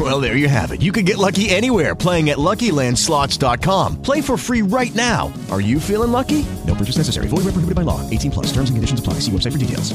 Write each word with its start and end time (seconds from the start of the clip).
Well, 0.00 0.18
there 0.18 0.34
you 0.34 0.48
have 0.48 0.72
it. 0.72 0.80
You 0.80 0.92
can 0.92 1.04
get 1.04 1.18
lucky 1.18 1.50
anywhere 1.50 1.94
playing 1.94 2.30
at 2.30 2.38
LuckyLandSlots.com. 2.38 4.00
Play 4.00 4.22
for 4.22 4.38
free 4.38 4.62
right 4.62 4.94
now. 4.94 5.30
Are 5.50 5.60
you 5.60 5.78
feeling 5.78 6.10
lucky? 6.10 6.46
No 6.66 6.74
purchase 6.74 6.96
necessary. 6.96 7.28
Void 7.28 7.44
where 7.44 7.52
prohibited 7.52 7.74
by 7.74 7.82
law. 7.82 8.00
18 8.08 8.30
plus. 8.30 8.46
Terms 8.46 8.70
and 8.70 8.78
conditions 8.78 9.00
apply. 9.00 9.20
See 9.20 9.30
website 9.30 9.52
for 9.52 9.58
details. 9.58 9.92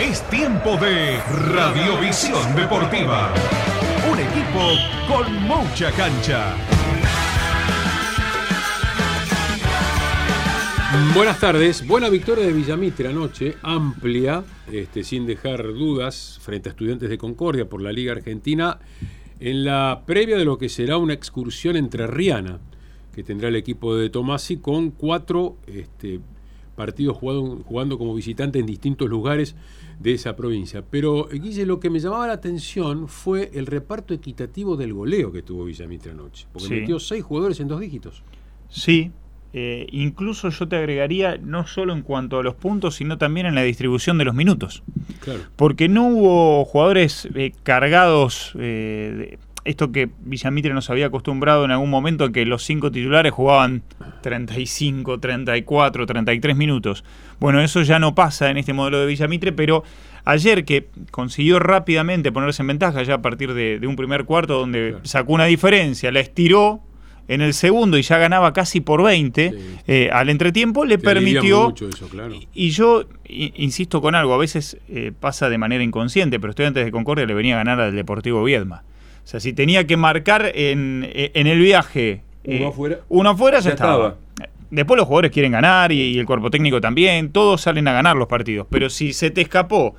Es 0.00 0.22
tiempo 0.30 0.78
de 0.78 1.20
Radiovisión 1.54 2.56
Deportiva. 2.56 3.30
Un 4.10 4.18
equipo 4.18 4.74
con 5.06 5.42
mucha 5.46 5.92
cancha. 5.92 6.71
Buenas 11.14 11.40
tardes, 11.40 11.86
buena 11.86 12.10
victoria 12.10 12.44
de 12.44 12.52
Villamitre 12.52 13.08
anoche, 13.08 13.56
amplia, 13.62 14.44
este, 14.70 15.04
sin 15.04 15.24
dejar 15.24 15.72
dudas, 15.72 16.38
frente 16.42 16.68
a 16.68 16.72
estudiantes 16.72 17.08
de 17.08 17.16
Concordia 17.16 17.66
por 17.66 17.80
la 17.80 17.92
Liga 17.92 18.12
Argentina, 18.12 18.78
en 19.40 19.64
la 19.64 20.02
previa 20.04 20.36
de 20.36 20.44
lo 20.44 20.58
que 20.58 20.68
será 20.68 20.98
una 20.98 21.14
excursión 21.14 21.76
entre 21.76 22.06
Riana, 22.06 22.60
que 23.14 23.22
tendrá 23.22 23.48
el 23.48 23.56
equipo 23.56 23.96
de 23.96 24.10
Tomasi, 24.10 24.58
con 24.58 24.90
cuatro 24.90 25.56
este, 25.66 26.20
partidos 26.76 27.16
jugado, 27.16 27.62
jugando 27.64 27.96
como 27.96 28.14
visitante 28.14 28.58
en 28.58 28.66
distintos 28.66 29.08
lugares 29.08 29.56
de 29.98 30.12
esa 30.12 30.36
provincia. 30.36 30.84
Pero, 30.90 31.26
Guille, 31.32 31.64
lo 31.64 31.80
que 31.80 31.88
me 31.88 32.00
llamaba 32.00 32.26
la 32.26 32.34
atención 32.34 33.08
fue 33.08 33.50
el 33.54 33.64
reparto 33.64 34.12
equitativo 34.12 34.76
del 34.76 34.92
goleo 34.92 35.32
que 35.32 35.42
tuvo 35.42 35.64
Villamitre 35.64 36.10
anoche, 36.10 36.46
porque 36.52 36.68
Sí. 36.68 36.74
metió 36.74 36.98
seis 37.00 37.24
jugadores 37.24 37.60
en 37.60 37.68
dos 37.68 37.80
dígitos. 37.80 38.22
Sí, 38.68 39.10
eh, 39.54 39.86
incluso 39.92 40.48
yo 40.48 40.66
te 40.66 40.76
agregaría 40.76 41.36
no 41.36 41.66
solo 41.66 41.92
en 41.92 42.02
cuanto 42.02 42.38
a 42.38 42.42
los 42.42 42.54
puntos, 42.54 42.94
sino 42.96 43.18
también 43.18 43.46
en 43.46 43.54
la 43.54 43.62
distribución 43.62 44.16
de 44.16 44.24
los 44.24 44.34
minutos. 44.34 44.82
Claro. 45.20 45.40
Porque 45.56 45.88
no 45.88 46.08
hubo 46.08 46.64
jugadores 46.64 47.28
eh, 47.34 47.52
cargados, 47.62 48.52
eh, 48.58 49.14
de 49.16 49.38
esto 49.64 49.92
que 49.92 50.10
Villamitre 50.24 50.74
nos 50.74 50.90
había 50.90 51.06
acostumbrado 51.06 51.64
en 51.64 51.70
algún 51.70 51.90
momento, 51.90 52.32
que 52.32 52.46
los 52.46 52.64
cinco 52.64 52.90
titulares 52.90 53.30
jugaban 53.32 53.82
35, 54.22 55.20
34, 55.20 56.06
33 56.06 56.56
minutos. 56.56 57.04
Bueno, 57.38 57.60
eso 57.60 57.82
ya 57.82 57.98
no 57.98 58.14
pasa 58.14 58.50
en 58.50 58.56
este 58.56 58.72
modelo 58.72 59.00
de 59.00 59.06
Villamitre, 59.06 59.52
pero 59.52 59.84
ayer 60.24 60.64
que 60.64 60.88
consiguió 61.10 61.58
rápidamente 61.58 62.32
ponerse 62.32 62.62
en 62.62 62.68
ventaja 62.68 63.02
ya 63.02 63.14
a 63.14 63.22
partir 63.22 63.54
de, 63.54 63.78
de 63.78 63.86
un 63.86 63.96
primer 63.96 64.24
cuarto 64.24 64.58
donde 64.58 64.96
sacó 65.02 65.34
una 65.34 65.44
diferencia, 65.44 66.10
la 66.10 66.20
estiró 66.20 66.80
en 67.28 67.40
el 67.40 67.54
segundo 67.54 67.98
y 67.98 68.02
ya 68.02 68.18
ganaba 68.18 68.52
casi 68.52 68.80
por 68.80 69.02
20 69.02 69.54
eh, 69.86 70.10
al 70.12 70.28
entretiempo, 70.28 70.84
le 70.84 70.98
Te 70.98 71.04
permitió... 71.04 71.64
mucho 71.64 71.88
eso, 71.88 72.08
claro. 72.08 72.34
Y 72.54 72.70
yo 72.70 73.04
insisto 73.28 74.00
con 74.00 74.14
algo, 74.14 74.34
a 74.34 74.38
veces 74.38 74.76
eh, 74.88 75.12
pasa 75.18 75.48
de 75.48 75.58
manera 75.58 75.82
inconsciente, 75.84 76.38
pero 76.40 76.50
Estudiantes 76.50 76.84
de 76.84 76.90
Concordia 76.90 77.24
le 77.26 77.34
venía 77.34 77.54
a 77.54 77.58
ganar 77.58 77.80
al 77.80 77.94
Deportivo 77.94 78.42
Viedma. 78.44 78.82
O 79.24 79.26
sea, 79.26 79.40
si 79.40 79.52
tenía 79.52 79.86
que 79.86 79.96
marcar 79.96 80.50
en, 80.54 81.08
eh, 81.12 81.30
en 81.34 81.46
el 81.46 81.60
viaje 81.60 82.22
Uno 82.44 82.56
eh, 82.56 82.66
afuera. 82.66 82.98
uno 83.08 83.30
afuera 83.30 83.58
ya, 83.60 83.64
Ya 83.64 83.70
estaba. 83.70 84.16
Después 84.70 84.96
los 84.96 85.06
jugadores 85.06 85.30
quieren 85.30 85.52
ganar 85.52 85.92
y, 85.92 86.00
y 86.00 86.18
el 86.18 86.26
cuerpo 86.26 86.50
técnico 86.50 86.80
también, 86.80 87.30
todos 87.30 87.60
salen 87.60 87.86
a 87.88 87.92
ganar 87.92 88.16
los 88.16 88.26
partidos. 88.26 88.66
Pero 88.70 88.88
si 88.90 89.12
se 89.12 89.30
te 89.30 89.42
escapó, 89.42 89.94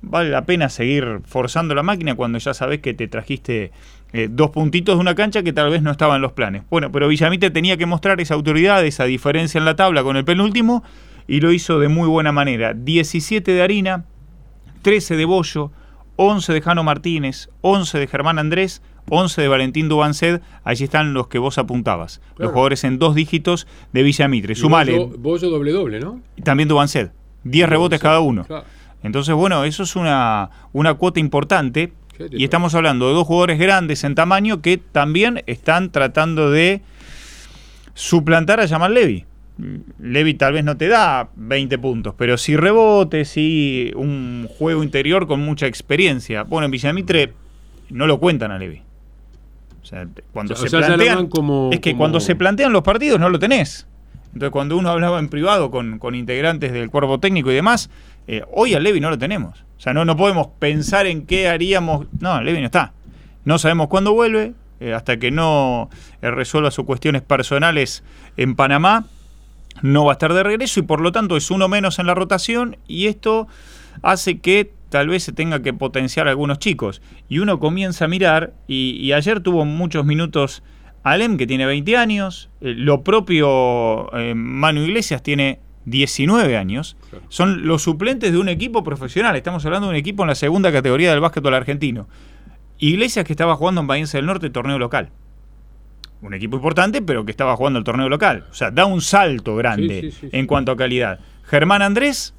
vale 0.00 0.30
la 0.30 0.44
pena 0.44 0.68
seguir 0.68 1.20
forzando 1.24 1.74
la 1.74 1.82
máquina 1.82 2.14
cuando 2.14 2.38
ya 2.38 2.54
sabes 2.54 2.80
que 2.80 2.94
te 2.94 3.06
trajiste 3.06 3.70
eh, 4.16 4.28
dos 4.30 4.50
puntitos 4.50 4.94
de 4.94 5.00
una 5.00 5.16
cancha 5.16 5.42
que 5.42 5.52
tal 5.52 5.70
vez 5.70 5.82
no 5.82 5.90
estaban 5.90 6.16
en 6.16 6.22
los 6.22 6.30
planes. 6.30 6.62
Bueno, 6.70 6.92
pero 6.92 7.08
Villamite 7.08 7.50
tenía 7.50 7.76
que 7.76 7.84
mostrar 7.84 8.20
esa 8.20 8.34
autoridad, 8.34 8.86
esa 8.86 9.06
diferencia 9.06 9.58
en 9.58 9.64
la 9.64 9.74
tabla 9.74 10.04
con 10.04 10.16
el 10.16 10.24
penúltimo 10.24 10.84
y 11.26 11.40
lo 11.40 11.50
hizo 11.50 11.80
de 11.80 11.88
muy 11.88 12.06
buena 12.06 12.30
manera. 12.30 12.74
17 12.74 13.50
de 13.50 13.60
Harina, 13.60 14.04
13 14.82 15.16
de 15.16 15.24
Bollo, 15.24 15.72
11 16.14 16.52
de 16.52 16.60
Jano 16.60 16.84
Martínez, 16.84 17.50
11 17.62 17.98
de 17.98 18.06
Germán 18.06 18.38
Andrés, 18.38 18.82
11 19.10 19.42
de 19.42 19.48
Valentín 19.48 19.88
Dubanced, 19.88 20.42
allí 20.62 20.84
están 20.84 21.12
los 21.12 21.26
que 21.26 21.40
vos 21.40 21.58
apuntabas. 21.58 22.18
Claro. 22.18 22.34
Los 22.38 22.52
jugadores 22.52 22.84
en 22.84 23.00
dos 23.00 23.16
dígitos 23.16 23.66
de 23.92 24.04
Villamitre. 24.04 24.54
Sumale, 24.54 24.96
Bollo, 24.96 25.18
Bollo 25.18 25.50
doble 25.50 25.72
doble, 25.72 25.98
¿no? 25.98 26.20
y 26.36 26.42
también 26.42 26.68
Dubanced. 26.68 27.10
10 27.42 27.68
rebotes 27.68 28.00
cada 28.00 28.20
uno. 28.20 28.44
Claro. 28.44 28.64
Entonces, 29.02 29.34
bueno, 29.34 29.64
eso 29.64 29.82
es 29.82 29.96
una, 29.96 30.50
una 30.72 30.94
cuota 30.94 31.18
importante. 31.18 31.92
Y 32.30 32.44
estamos 32.44 32.74
hablando 32.74 33.08
de 33.08 33.14
dos 33.14 33.26
jugadores 33.26 33.58
grandes 33.58 34.04
en 34.04 34.14
tamaño 34.14 34.60
que 34.62 34.78
también 34.78 35.42
están 35.46 35.90
tratando 35.90 36.50
de 36.50 36.80
suplantar 37.94 38.60
a 38.60 38.68
Jamal 38.68 38.94
Levy. 38.94 39.24
Levy 40.00 40.34
tal 40.34 40.52
vez 40.52 40.64
no 40.64 40.76
te 40.76 40.88
da 40.88 41.28
20 41.36 41.78
puntos, 41.78 42.14
pero 42.18 42.36
sí 42.36 42.56
rebotes, 42.56 43.28
sí 43.28 43.92
un 43.94 44.48
juego 44.58 44.82
interior 44.82 45.26
con 45.28 45.40
mucha 45.40 45.66
experiencia. 45.66 46.42
Bueno, 46.42 46.64
en 46.64 46.70
Villamitre 46.72 47.32
no 47.90 48.06
lo 48.06 48.18
cuentan 48.18 48.50
a 48.50 48.58
Levy. 48.58 48.82
O 49.82 49.86
sea, 49.86 50.08
cuando 50.32 50.54
O 50.54 50.56
se 50.56 50.68
sea, 50.68 50.80
plantean, 50.80 51.28
como- 51.28 51.70
es 51.72 51.78
que 51.80 51.90
como- 51.92 51.98
cuando 52.00 52.20
se 52.20 52.34
plantean 52.34 52.72
los 52.72 52.82
partidos 52.82 53.20
no 53.20 53.28
lo 53.28 53.38
tenés. 53.38 53.86
Entonces, 54.34 54.50
cuando 54.50 54.76
uno 54.76 54.90
hablaba 54.90 55.20
en 55.20 55.28
privado 55.28 55.70
con, 55.70 56.00
con 56.00 56.16
integrantes 56.16 56.72
del 56.72 56.90
cuerpo 56.90 57.20
técnico 57.20 57.52
y 57.52 57.54
demás, 57.54 57.88
eh, 58.26 58.42
hoy 58.52 58.74
a 58.74 58.80
Levy 58.80 59.00
no 59.00 59.10
lo 59.10 59.18
tenemos. 59.18 59.64
O 59.78 59.80
sea, 59.80 59.94
no, 59.94 60.04
no 60.04 60.16
podemos 60.16 60.48
pensar 60.58 61.06
en 61.06 61.24
qué 61.24 61.48
haríamos. 61.48 62.06
No, 62.18 62.40
Levy 62.42 62.58
no 62.58 62.66
está. 62.66 62.92
No 63.44 63.58
sabemos 63.58 63.86
cuándo 63.86 64.12
vuelve, 64.12 64.54
eh, 64.80 64.92
hasta 64.92 65.18
que 65.18 65.30
no 65.30 65.88
eh, 66.20 66.30
resuelva 66.32 66.72
sus 66.72 66.84
cuestiones 66.84 67.22
personales 67.22 68.02
en 68.36 68.56
Panamá. 68.56 69.06
No 69.82 70.04
va 70.04 70.12
a 70.12 70.14
estar 70.14 70.32
de 70.32 70.42
regreso 70.42 70.80
y 70.80 70.82
por 70.82 71.00
lo 71.00 71.12
tanto 71.12 71.36
es 71.36 71.50
uno 71.50 71.68
menos 71.68 71.98
en 71.98 72.06
la 72.06 72.14
rotación 72.14 72.76
y 72.88 73.06
esto 73.06 73.48
hace 74.02 74.38
que 74.38 74.72
tal 74.88 75.08
vez 75.08 75.24
se 75.24 75.32
tenga 75.32 75.62
que 75.62 75.72
potenciar 75.72 76.26
algunos 76.26 76.58
chicos. 76.58 77.02
Y 77.28 77.38
uno 77.38 77.60
comienza 77.60 78.06
a 78.06 78.08
mirar 78.08 78.54
y 78.66 79.12
ayer 79.12 79.40
tuvo 79.40 79.64
muchos 79.64 80.04
minutos 80.04 80.62
Alem, 81.04 81.36
que 81.36 81.46
tiene 81.46 81.66
20 81.66 81.96
años, 81.96 82.50
eh, 82.60 82.74
lo 82.76 83.04
propio 83.04 84.12
eh, 84.18 84.34
Manu 84.34 84.80
Iglesias 84.82 85.22
tiene 85.22 85.60
19 85.84 86.56
años, 86.56 86.96
son 87.28 87.66
los 87.66 87.82
suplentes 87.82 88.32
de 88.32 88.38
un 88.38 88.48
equipo 88.48 88.82
profesional, 88.82 89.36
estamos 89.36 89.64
hablando 89.66 89.86
de 89.88 89.90
un 89.92 89.96
equipo 89.96 90.22
en 90.22 90.28
la 90.30 90.34
segunda 90.34 90.72
categoría 90.72 91.10
del 91.10 91.20
básquetbol 91.20 91.52
argentino. 91.54 92.08
Iglesias 92.78 93.24
que 93.26 93.32
estaba 93.34 93.54
jugando 93.54 93.82
en 93.82 93.86
Bahiense 93.86 94.16
del 94.16 94.26
Norte 94.26 94.48
torneo 94.50 94.78
local. 94.78 95.10
Un 96.22 96.32
equipo 96.32 96.56
importante, 96.56 97.02
pero 97.02 97.24
que 97.26 97.30
estaba 97.30 97.54
jugando 97.54 97.78
el 97.78 97.84
torneo 97.84 98.08
local. 98.08 98.46
O 98.50 98.54
sea, 98.54 98.70
da 98.70 98.86
un 98.86 99.02
salto 99.02 99.56
grande 99.56 100.00
Sí, 100.00 100.10
sí, 100.10 100.16
sí, 100.22 100.28
sí. 100.30 100.36
en 100.36 100.46
cuanto 100.46 100.72
a 100.72 100.76
calidad. 100.76 101.20
Germán 101.44 101.82
Andrés 101.82 102.34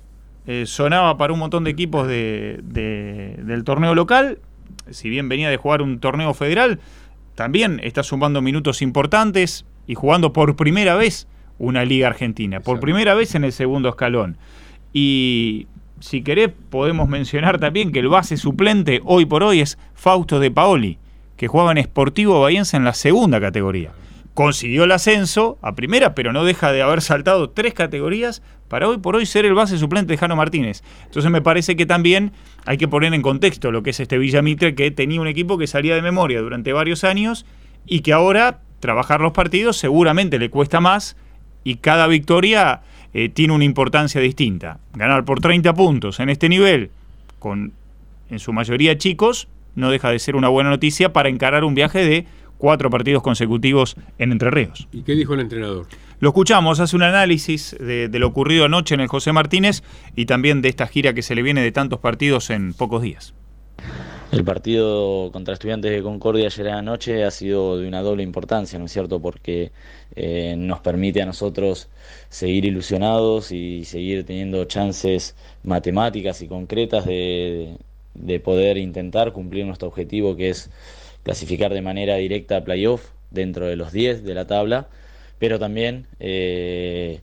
eh, 0.48 0.66
sonaba 0.66 1.18
para 1.18 1.34
un 1.34 1.40
montón 1.40 1.64
de 1.66 1.70
equipos 1.72 2.08
de- 2.08 2.60
de- 2.64 3.40
del 3.44 3.64
torneo 3.64 3.94
local. 3.94 4.40
Si 4.90 5.08
bien 5.10 5.30
venía 5.30 5.50
de 5.52 5.58
jugar 5.58 5.84
un 5.84 6.00
torneo 6.00 6.34
federal, 6.34 6.80
también 7.36 7.80
está 7.84 8.02
sumando 8.04 8.42
minutos 8.42 8.82
importantes 8.82 9.66
y 9.88 9.96
jugando 9.96 10.34
por 10.34 10.56
primera 10.56 10.96
vez 10.96 11.28
una 11.60 11.86
liga 11.86 12.08
argentina, 12.08 12.60
por 12.60 12.80
primera 12.80 13.14
vez 13.14 13.36
en 13.36 13.44
el 13.44 13.52
segundo 13.52 13.90
escalón. 13.90 14.38
Y 14.94 15.68
si 16.00 16.22
querés, 16.22 16.52
podemos 16.70 17.08
mencionar 17.10 17.60
también 17.60 17.92
que 17.92 18.00
el 18.00 18.08
base 18.08 18.38
suplente 18.38 19.02
hoy 19.06 19.26
por 19.26 19.44
hoy 19.44 19.62
es 19.62 19.78
Fausto 19.94 20.40
de 20.40 20.52
Paoli, 20.52 20.98
que 21.38 21.48
jugaba 21.48 21.72
en 21.74 21.84
Sportivo 21.84 22.42
Bahiense 22.42 22.78
en 22.78 22.86
la 22.86 22.94
segunda 22.94 23.40
categoría. 23.40 23.92
Consiguió 24.36 24.84
el 24.84 24.92
ascenso 24.92 25.58
a 25.62 25.76
primera, 25.76 26.14
pero 26.14 26.34
no 26.34 26.44
deja 26.44 26.74
de 26.74 26.82
haber 26.82 27.02
saltado 27.02 27.52
tres 27.52 27.74
categorías 27.74 28.44
para 28.68 28.90
hoy 28.90 28.98
por 28.98 29.16
hoy 29.16 29.26
ser 29.26 29.46
el 29.46 29.54
base 29.54 29.78
suplente 29.78 30.12
de 30.12 30.18
Jano 30.18 30.36
Martínez. 30.36 30.84
Entonces 31.06 31.32
me 31.32 31.42
parece 31.42 31.78
que 31.78 31.86
también 31.86 32.34
hay 32.66 32.78
que 32.78 32.90
poner 32.90 33.14
en 33.14 33.22
contexto 33.22 33.72
lo 33.72 33.82
que 33.82 33.92
es 33.92 34.00
este 34.02 34.18
Villa 34.18 34.42
Mitre, 34.42 34.76
que 34.76 34.92
tenía 34.92 35.22
un 35.22 35.28
equipo 35.28 35.58
que 35.58 35.68
salía 35.68 35.96
de 35.96 36.02
memoria 36.02 36.42
durante 36.42 36.74
varios 36.74 37.06
años 37.06 37.46
y 37.86 38.02
que 38.02 38.12
ahora 38.12 38.60
trabajar 38.82 39.22
los 39.22 39.32
partidos 39.32 39.78
seguramente 39.78 40.38
le 40.38 40.50
cuesta 40.50 40.82
más 40.82 41.16
y 41.64 41.76
cada 41.76 42.06
victoria 42.08 42.82
eh, 43.14 43.30
tiene 43.30 43.54
una 43.54 43.64
importancia 43.64 44.20
distinta. 44.20 44.80
Ganar 44.96 45.24
por 45.24 45.40
30 45.40 45.74
puntos 45.76 46.20
en 46.20 46.30
este 46.30 46.50
nivel, 46.50 46.92
con 47.40 47.72
en 48.30 48.40
su 48.40 48.52
mayoría 48.52 48.98
chicos, 48.98 49.48
no 49.76 49.92
deja 49.92 50.10
de 50.10 50.20
ser 50.20 50.36
una 50.36 50.50
buena 50.50 50.72
noticia 50.72 51.14
para 51.14 51.30
encarar 51.30 51.64
un 51.64 51.74
viaje 51.74 52.04
de 52.04 52.26
cuatro 52.58 52.90
partidos 52.90 53.24
consecutivos 53.24 53.96
en 54.18 54.32
Entre 54.32 54.52
Ríos. 54.52 54.88
¿Y 54.92 55.04
qué 55.04 55.14
dijo 55.14 55.34
el 55.34 55.42
entrenador? 55.42 55.88
Lo 56.20 56.30
escuchamos, 56.30 56.80
hace 56.80 56.96
un 56.96 57.04
análisis 57.04 57.76
de, 57.80 58.08
de, 58.08 58.20
lo 58.20 58.28
ocurrido 58.28 58.66
anoche 58.66 58.96
en 58.96 59.02
el 59.02 59.08
José 59.08 59.34
Martínez 59.34 59.84
y 60.16 60.26
también 60.26 60.62
de 60.62 60.70
esta 60.70 60.88
gira 60.88 61.14
que 61.14 61.22
se 61.22 61.36
le 61.36 61.42
viene 61.42 61.62
de 61.62 61.72
tantos 61.72 62.00
partidos 62.00 62.50
en 62.50 62.74
pocos 62.74 63.02
días. 63.02 63.34
El 64.32 64.44
partido 64.44 65.32
contra 65.32 65.54
Estudiantes 65.54 65.92
de 65.92 66.02
Concordia 66.02 66.48
ayer 66.48 66.70
anoche 66.70 67.24
ha 67.24 67.32
sido 67.32 67.78
de 67.78 67.88
una 67.88 68.02
doble 68.02 68.24
importancia, 68.24 68.78
¿no 68.80 68.86
es 68.86 68.92
cierto? 68.92 69.22
Porque 69.22 69.72
eh, 70.16 70.56
nos 70.58 70.80
permite 70.80 71.22
a 71.22 71.26
nosotros 71.26 71.90
seguir 72.30 72.66
ilusionados 72.66 73.52
y 73.52 73.86
seguir 73.86 74.26
teniendo 74.26 74.66
chances 74.66 75.36
matemáticas 75.64 76.42
y 76.42 76.48
concretas 76.48 77.06
de, 77.06 77.78
de 78.14 78.40
poder 78.40 78.78
intentar 78.78 79.32
cumplir 79.32 79.66
nuestro 79.66 79.88
objetivo 79.88 80.36
que 80.36 80.50
es 80.50 80.70
clasificar 81.26 81.74
de 81.74 81.82
manera 81.82 82.16
directa 82.16 82.58
a 82.58 82.64
playoff 82.64 83.10
dentro 83.32 83.66
de 83.66 83.76
los 83.76 83.92
10 83.92 84.24
de 84.24 84.34
la 84.36 84.46
tabla, 84.46 84.88
pero 85.40 85.60
también 85.60 86.06
eh, 86.20 87.20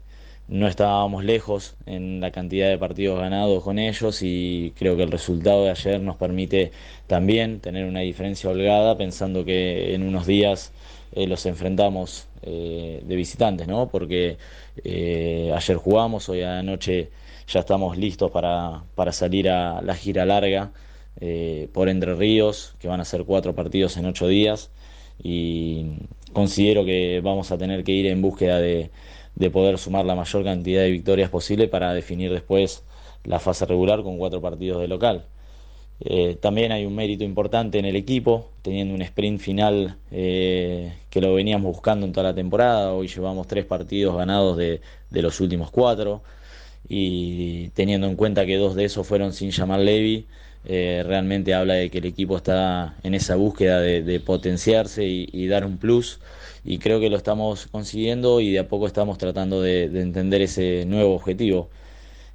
no 0.49 0.67
estábamos 0.67 1.23
lejos 1.23 1.75
en 1.85 2.19
la 2.19 2.31
cantidad 2.31 2.69
de 2.69 2.77
partidos 2.77 3.19
ganados 3.19 3.63
con 3.63 3.79
ellos 3.79 4.21
y 4.21 4.73
creo 4.77 4.97
que 4.97 5.03
el 5.03 5.11
resultado 5.11 5.63
de 5.63 5.71
ayer 5.71 6.01
nos 6.01 6.17
permite 6.17 6.71
también 7.07 7.61
tener 7.61 7.85
una 7.85 8.01
diferencia 8.01 8.49
holgada 8.49 8.97
pensando 8.97 9.45
que 9.45 9.95
en 9.95 10.03
unos 10.03 10.27
días 10.27 10.73
eh, 11.13 11.27
los 11.27 11.45
enfrentamos 11.45 12.27
eh, 12.41 13.01
de 13.05 13.15
visitantes, 13.15 13.67
¿no? 13.67 13.87
Porque 13.87 14.37
eh, 14.83 15.53
ayer 15.55 15.77
jugamos, 15.77 16.27
hoy 16.27 16.41
anoche 16.41 17.09
ya 17.47 17.61
estamos 17.61 17.97
listos 17.97 18.29
para, 18.29 18.83
para 18.95 19.13
salir 19.13 19.49
a 19.49 19.81
la 19.81 19.95
gira 19.95 20.25
larga 20.25 20.71
eh, 21.21 21.69
por 21.73 21.89
Entre 21.89 22.15
Ríos, 22.15 22.75
que 22.79 22.87
van 22.87 23.01
a 23.01 23.05
ser 23.05 23.23
cuatro 23.25 23.55
partidos 23.55 23.97
en 23.97 24.05
ocho 24.05 24.27
días 24.27 24.71
y 25.21 25.85
considero 26.33 26.85
que 26.85 27.21
vamos 27.23 27.51
a 27.51 27.57
tener 27.57 27.83
que 27.83 27.91
ir 27.91 28.07
en 28.07 28.21
búsqueda 28.21 28.59
de 28.59 28.91
de 29.35 29.49
poder 29.49 29.77
sumar 29.77 30.05
la 30.05 30.15
mayor 30.15 30.43
cantidad 30.43 30.81
de 30.81 30.91
victorias 30.91 31.29
posible 31.29 31.67
para 31.67 31.93
definir 31.93 32.31
después 32.31 32.83
la 33.23 33.39
fase 33.39 33.65
regular 33.65 34.03
con 34.03 34.17
cuatro 34.17 34.41
partidos 34.41 34.81
de 34.81 34.87
local. 34.87 35.25
Eh, 35.99 36.37
también 36.41 36.71
hay 36.71 36.85
un 36.85 36.95
mérito 36.95 37.23
importante 37.23 37.79
en 37.79 37.85
el 37.85 37.95
equipo, 37.95 38.49
teniendo 38.61 38.93
un 38.93 39.01
sprint 39.01 39.39
final 39.39 39.97
eh, 40.11 40.93
que 41.09 41.21
lo 41.21 41.33
veníamos 41.33 41.71
buscando 41.71 42.05
en 42.05 42.11
toda 42.11 42.29
la 42.29 42.35
temporada. 42.35 42.93
Hoy 42.93 43.07
llevamos 43.07 43.47
tres 43.47 43.65
partidos 43.65 44.17
ganados 44.17 44.57
de, 44.57 44.81
de, 45.09 45.21
los 45.21 45.39
últimos 45.39 45.71
cuatro 45.71 46.21
y 46.89 47.69
teniendo 47.69 48.07
en 48.07 48.15
cuenta 48.15 48.45
que 48.45 48.57
dos 48.57 48.75
de 48.75 48.85
esos 48.85 49.07
fueron 49.07 49.33
sin 49.33 49.51
llamar 49.51 49.79
Levi, 49.79 50.27
eh, 50.65 51.03
realmente 51.05 51.53
habla 51.53 51.75
de 51.75 51.89
que 51.89 51.99
el 51.99 52.05
equipo 52.05 52.37
está 52.37 52.95
en 53.03 53.13
esa 53.13 53.35
búsqueda 53.35 53.79
de, 53.81 54.19
potenciarse 54.19 55.05
y, 55.05 55.47
dar 55.47 55.65
un 55.65 55.77
plus 55.77 56.19
y 56.63 56.79
creo 56.79 56.99
que 56.99 57.09
lo 57.09 57.17
estamos 57.17 57.67
consiguiendo 57.67 58.39
y 58.39 58.51
de 58.51 58.59
a 58.59 58.67
poco 58.67 58.87
estamos 58.87 59.17
tratando 59.17 59.61
de, 59.61 59.89
de 59.89 60.01
entender 60.01 60.41
ese 60.41 60.85
nuevo 60.85 61.15
objetivo. 61.15 61.69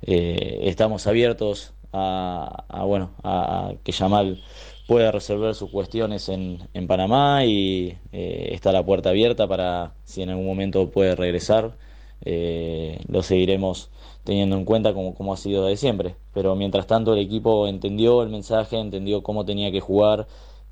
Eh, 0.03 0.61
estamos 0.65 1.07
abiertos 1.07 1.73
a, 1.93 2.65
a 2.69 2.85
bueno, 2.85 3.13
a, 3.23 3.69
a, 3.71 3.75
que 3.83 3.93
Yamal 3.93 4.41
pueda 4.89 5.13
resolver 5.13 5.55
sus 5.55 5.71
cuestiones 5.71 6.29
en, 6.31 6.67
en 6.73 6.87
Panamá 6.87 7.45
y 7.45 7.99
eh, 8.13 8.51
está 8.53 8.73
la 8.73 8.85
puerta 8.85 9.11
abierta 9.11 9.47
para 9.47 9.93
si 10.05 10.23
en 10.23 10.31
algún 10.31 10.47
momento 10.47 10.91
puede 10.91 11.15
regresar. 11.15 11.77
Eh, 12.25 12.99
lo 13.09 13.23
seguiremos 13.23 13.91
teniendo 14.29 14.57
en 14.59 14.67
cuenta 14.67 14.93
como, 14.93 15.15
como 15.15 15.33
ha 15.33 15.39
sido 15.39 15.65
de 15.65 15.79
siempre. 15.79 16.15
Pero 16.35 16.55
mientras 16.55 16.87
tanto 16.87 17.15
el 17.15 17.19
equipo 17.19 17.67
entendió 17.67 18.23
el 18.23 18.29
mensaje, 18.29 18.79
entendió 18.79 19.23
cómo 19.23 19.47
tenía 19.47 19.73
que 19.73 19.81
jugar 19.81 20.27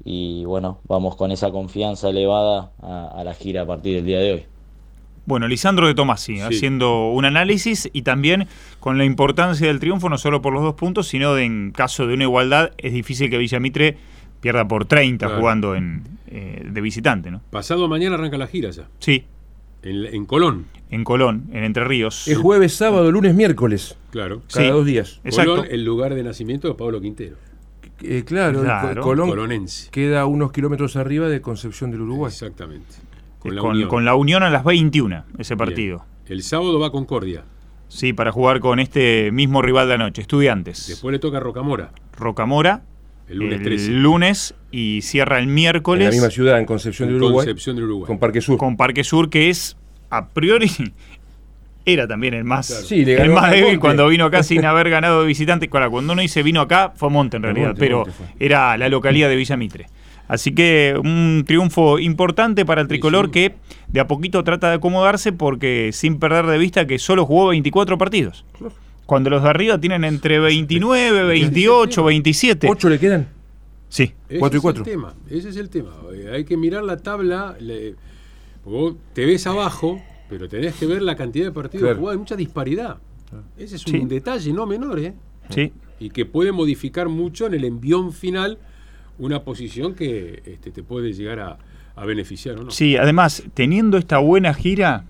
y 0.05 0.44
bueno, 0.44 0.81
vamos 0.85 1.17
con 1.17 1.32
esa 1.32 1.50
confianza 1.50 2.11
elevada 2.11 2.73
a, 2.82 3.06
a 3.06 3.25
la 3.25 3.32
gira 3.32 3.62
a 3.62 3.67
partir 3.67 3.94
del 3.97 4.05
día 4.05 4.19
de 4.19 4.32
hoy. 4.35 4.44
Bueno, 5.25 5.49
Lisandro 5.49 5.87
de 5.87 5.94
Tomasi, 5.94 6.37
sí. 6.37 6.43
haciendo 6.43 7.08
un 7.08 7.25
análisis 7.25 7.88
y 7.94 8.03
también 8.03 8.47
con 8.79 8.99
la 8.99 9.06
importancia 9.06 9.67
del 9.67 9.81
triunfo, 9.81 10.11
no 10.11 10.19
solo 10.19 10.43
por 10.43 10.52
los 10.52 10.62
dos 10.62 10.75
puntos, 10.75 11.09
sino 11.09 11.35
de, 11.35 11.44
en 11.44 11.70
caso 11.73 12.06
de 12.06 12.12
una 12.12 12.25
igualdad, 12.25 12.73
es 12.76 12.93
difícil 12.93 13.31
que 13.31 13.38
Villamitre 13.38 13.97
pierda 14.43 14.69
por 14.69 14.85
30 14.85 15.25
claro. 15.25 15.41
jugando 15.41 15.75
en, 15.75 16.05
eh, 16.26 16.62
de 16.70 16.81
visitante. 16.82 17.31
¿no? 17.31 17.41
Pasado 17.50 17.88
mañana 17.88 18.17
arranca 18.17 18.37
la 18.37 18.49
gira 18.49 18.69
ya. 18.70 18.87
Sí. 18.99 19.25
En, 19.82 20.05
en, 20.05 20.26
Colón. 20.26 20.67
En 20.91 21.05
Colón, 21.05 21.49
en 21.53 21.65
Entre 21.65 21.85
Ríos. 21.85 22.29
Es 22.29 22.38
jueves, 22.38 22.75
sábado, 22.75 23.11
lunes, 23.11 23.35
miércoles. 23.35 23.97
Claro. 24.11 24.43
Cada 24.53 24.67
sí. 24.67 24.73
dos 24.73 24.87
días. 24.87 25.21
Colón, 25.23 25.59
Exacto. 25.59 25.65
el 25.65 25.85
lugar 25.85 26.15
de 26.15 26.23
nacimiento 26.23 26.69
de 26.69 26.75
Pablo 26.75 27.00
Quintero. 27.00 27.37
Eh, 28.03 28.25
claro, 28.25 28.62
claro. 28.62 29.03
Colón 29.03 29.31
Colonense. 29.31 29.91
queda 29.91 30.27
unos 30.27 30.53
kilómetros 30.53 30.97
arriba 30.97 31.29
de 31.29 31.41
Concepción 31.41 31.91
del 31.91 32.03
Uruguay. 32.03 32.31
Exactamente. 32.31 32.94
Con 33.38 33.55
la, 33.55 33.62
con, 33.62 33.83
con 33.88 34.05
la, 34.05 34.15
Unión 34.15 34.43
a 34.43 34.50
las 34.50 34.65
21, 34.65 35.25
ese 35.38 35.56
partido. 35.56 35.99
Bien. 35.99 36.38
El 36.38 36.43
sábado 36.43 36.79
va 36.79 36.88
a 36.88 36.91
Concordia. 36.91 37.44
Sí, 37.88 38.12
para 38.12 38.33
jugar 38.33 38.61
con 38.61 38.81
este 38.81 39.31
mismo 39.33 39.62
rival 39.62 39.88
de 39.88 39.94
anoche, 39.94 40.21
Estudiantes. 40.21 40.88
Después 40.88 41.12
le 41.12 41.19
toca 41.19 41.38
a 41.38 41.41
Rocamora. 41.41 41.93
Rocamora. 42.17 42.83
El 43.29 43.38
lunes, 43.38 43.59
el 43.59 43.65
13. 43.65 43.91
lunes 43.91 44.55
y 44.71 45.00
cierra 45.03 45.38
el 45.41 45.49
miércoles. 45.49 46.05
En 46.05 46.11
la 46.11 46.12
misma 46.12 46.31
ciudad, 46.31 46.61
en 46.61 46.67
Concepción, 46.67 47.09
del 47.09 47.17
Uruguay, 47.17 47.47
Concepción 47.47 47.77
del 47.77 47.87
Uruguay. 47.87 48.06
Con 48.06 48.19
Parque 48.19 48.41
Sur. 48.41 48.56
Con 48.56 48.77
Parque 48.77 49.03
Sur, 49.03 49.31
que 49.31 49.50
es 49.50 49.77
a 50.11 50.29
priori 50.29 50.70
era 51.87 52.08
también 52.08 52.35
el 52.35 52.44
más, 52.44 52.67
claro. 52.67 52.85
sí, 52.85 53.03
el 53.03 53.31
más 53.31 53.53
débil 53.53 53.79
cuando 53.79 54.08
vino 54.08 54.25
acá 54.25 54.43
sin 54.43 54.64
haber 54.64 54.91
ganado 54.91 55.20
de 55.20 55.26
visitante. 55.29 55.69
Claro, 55.69 55.91
cuando 55.91 56.12
uno 56.12 56.23
dice 56.23 56.43
vino 56.43 56.61
acá, 56.61 56.93
fue 56.97 57.11
Monte 57.11 57.37
en 57.37 57.44
realidad, 57.44 57.69
Monte, 57.69 57.81
pero 57.81 57.99
Monte 57.99 58.12
era 58.41 58.76
la 58.76 58.88
localidad 58.88 59.29
de 59.29 59.37
Villa 59.37 59.56
Mitre. 59.56 59.87
Así 60.29 60.53
que 60.53 60.94
un 61.00 61.44
triunfo 61.47 62.00
importante 62.00 62.67
para 62.67 62.81
el 62.81 62.88
tricolor 62.88 63.26
sí, 63.26 63.29
sí. 63.29 63.32
que 63.32 63.55
de 63.87 64.00
a 64.00 64.08
poquito 64.08 64.43
trata 64.43 64.70
de 64.70 64.75
acomodarse 64.75 65.32
porque 65.32 65.91
sin 65.93 66.19
perder 66.19 66.47
de 66.47 66.59
vista 66.59 66.87
que 66.87 66.99
solo 66.99 67.25
jugó 67.25 67.49
24 67.49 67.97
partidos. 67.97 68.44
Cuando 69.06 69.31
los 69.31 69.44
de 69.44 69.49
arriba 69.49 69.79
tienen 69.79 70.02
entre 70.02 70.41
29, 70.41 71.23
28, 71.23 72.05
27. 72.05 72.69
¿8 72.69 72.88
le 72.88 72.99
quedan? 72.99 73.29
Sí. 73.88 74.12
4 74.37 74.59
y 74.59 74.61
4. 74.61 74.82
Es 74.82 74.88
el 74.88 74.93
tema, 74.93 75.14
ese 75.31 75.49
es 75.50 75.56
el 75.56 75.70
tema. 75.70 75.93
Hay 76.32 76.44
que 76.44 76.56
mirar 76.56 76.82
la 76.82 76.97
tabla. 76.97 77.55
Le, 77.61 77.94
vos 78.71 78.97
te 79.13 79.25
ves 79.25 79.47
abajo, 79.47 80.01
pero 80.29 80.49
tenés 80.49 80.75
que 80.75 80.87
ver 80.87 81.03
la 81.03 81.17
cantidad 81.17 81.47
de 81.47 81.53
partidos 81.53 81.85
claro. 81.85 81.99
jugados. 81.99 82.15
Hay 82.15 82.19
mucha 82.19 82.37
disparidad. 82.37 82.99
Ese 83.57 83.77
es 83.77 83.87
un 83.87 83.93
sí. 83.93 84.05
detalle 84.07 84.53
no 84.53 84.67
menor, 84.67 84.99
¿eh? 84.99 85.15
Sí. 85.51 85.73
Y 85.99 86.11
que 86.11 86.27
puede 86.27 86.52
modificar 86.52 87.09
mucho 87.09 87.47
en 87.47 87.55
el 87.55 87.64
envión 87.64 88.12
final 88.12 88.59
una 89.19 89.43
posición 89.43 89.95
que 89.95 90.43
este, 90.45 90.71
te 90.71 90.83
puede 90.83 91.12
llegar 91.12 91.40
a, 91.40 91.59
a 91.95 92.05
beneficiar 92.05 92.59
o 92.61 92.64
no. 92.64 92.71
Sí, 92.71 92.97
además, 92.97 93.43
teniendo 93.55 93.97
esta 93.97 94.19
buena 94.19 94.52
gira, 94.52 95.05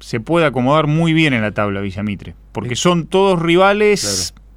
se 0.00 0.20
puede 0.20 0.46
acomodar 0.46 0.86
muy 0.86 1.12
bien 1.12 1.34
en 1.34 1.42
la 1.42 1.52
tabla 1.52 1.80
Villamitre, 1.80 2.34
porque 2.52 2.76
son 2.76 3.06
todos 3.06 3.40
rivales 3.40 4.32
claro. 4.32 4.47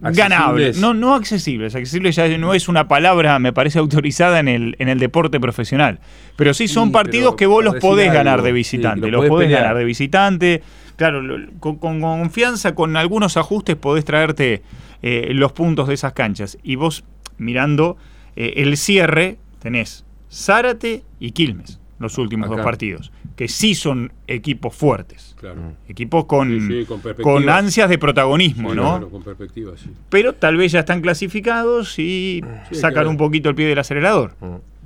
Ganables, 0.00 0.78
no, 0.78 0.94
no 0.94 1.14
accesibles, 1.14 1.74
accesibles 1.74 2.16
ya 2.16 2.28
no 2.38 2.54
es 2.54 2.68
una 2.68 2.88
palabra, 2.88 3.38
me 3.38 3.52
parece, 3.52 3.78
autorizada 3.78 4.40
en 4.40 4.48
el, 4.48 4.76
en 4.78 4.88
el 4.88 4.98
deporte 4.98 5.40
profesional, 5.40 6.00
pero 6.36 6.54
sí 6.54 6.68
son 6.68 6.88
sí, 6.88 6.92
partidos 6.92 7.36
que 7.36 7.46
vos 7.46 7.64
los 7.64 7.76
podés 7.76 8.08
algo, 8.08 8.18
ganar 8.18 8.42
de 8.42 8.52
visitante, 8.52 9.06
sí, 9.06 9.10
los 9.10 9.26
podés 9.26 9.46
pelear. 9.46 9.62
ganar 9.62 9.78
de 9.78 9.84
visitante, 9.84 10.62
claro, 10.96 11.22
con, 11.60 11.76
con, 11.76 12.00
confianza, 12.00 12.74
con 12.74 12.96
algunos 12.96 13.36
ajustes 13.36 13.76
podés 13.76 14.04
traerte 14.04 14.62
eh, 15.02 15.28
los 15.32 15.52
puntos 15.52 15.88
de 15.88 15.94
esas 15.94 16.12
canchas, 16.12 16.58
y 16.62 16.76
vos 16.76 17.04
mirando 17.38 17.96
eh, 18.36 18.54
el 18.56 18.76
cierre 18.76 19.38
tenés 19.60 20.04
Zárate 20.30 21.04
y 21.20 21.30
Quilmes, 21.30 21.80
los 21.98 22.18
últimos 22.18 22.46
Acá. 22.48 22.56
dos 22.56 22.64
partidos, 22.64 23.12
que 23.36 23.48
sí 23.48 23.74
son 23.74 24.12
equipos 24.26 24.74
fuertes. 24.74 25.34
Claro. 25.38 25.74
Equipos 25.88 26.26
con, 26.26 26.48
sí, 26.48 26.80
sí, 26.80 26.84
con, 26.86 27.00
con, 27.00 27.48
ansias 27.48 27.88
de 27.88 27.98
protagonismo, 27.98 28.70
sí, 28.70 28.76
¿no? 28.76 28.82
Claro, 28.82 29.10
con 29.10 29.22
perspectiva, 29.22 29.72
sí. 29.76 29.90
Pero 30.08 30.34
tal 30.34 30.56
vez 30.56 30.72
ya 30.72 30.80
están 30.80 31.00
clasificados 31.00 31.98
y 31.98 32.42
sacan 32.70 32.92
claro. 32.92 33.10
un 33.10 33.16
poquito 33.16 33.48
el 33.48 33.54
pie 33.54 33.66
del 33.66 33.78
acelerador. 33.78 34.34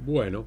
Bueno. 0.04 0.46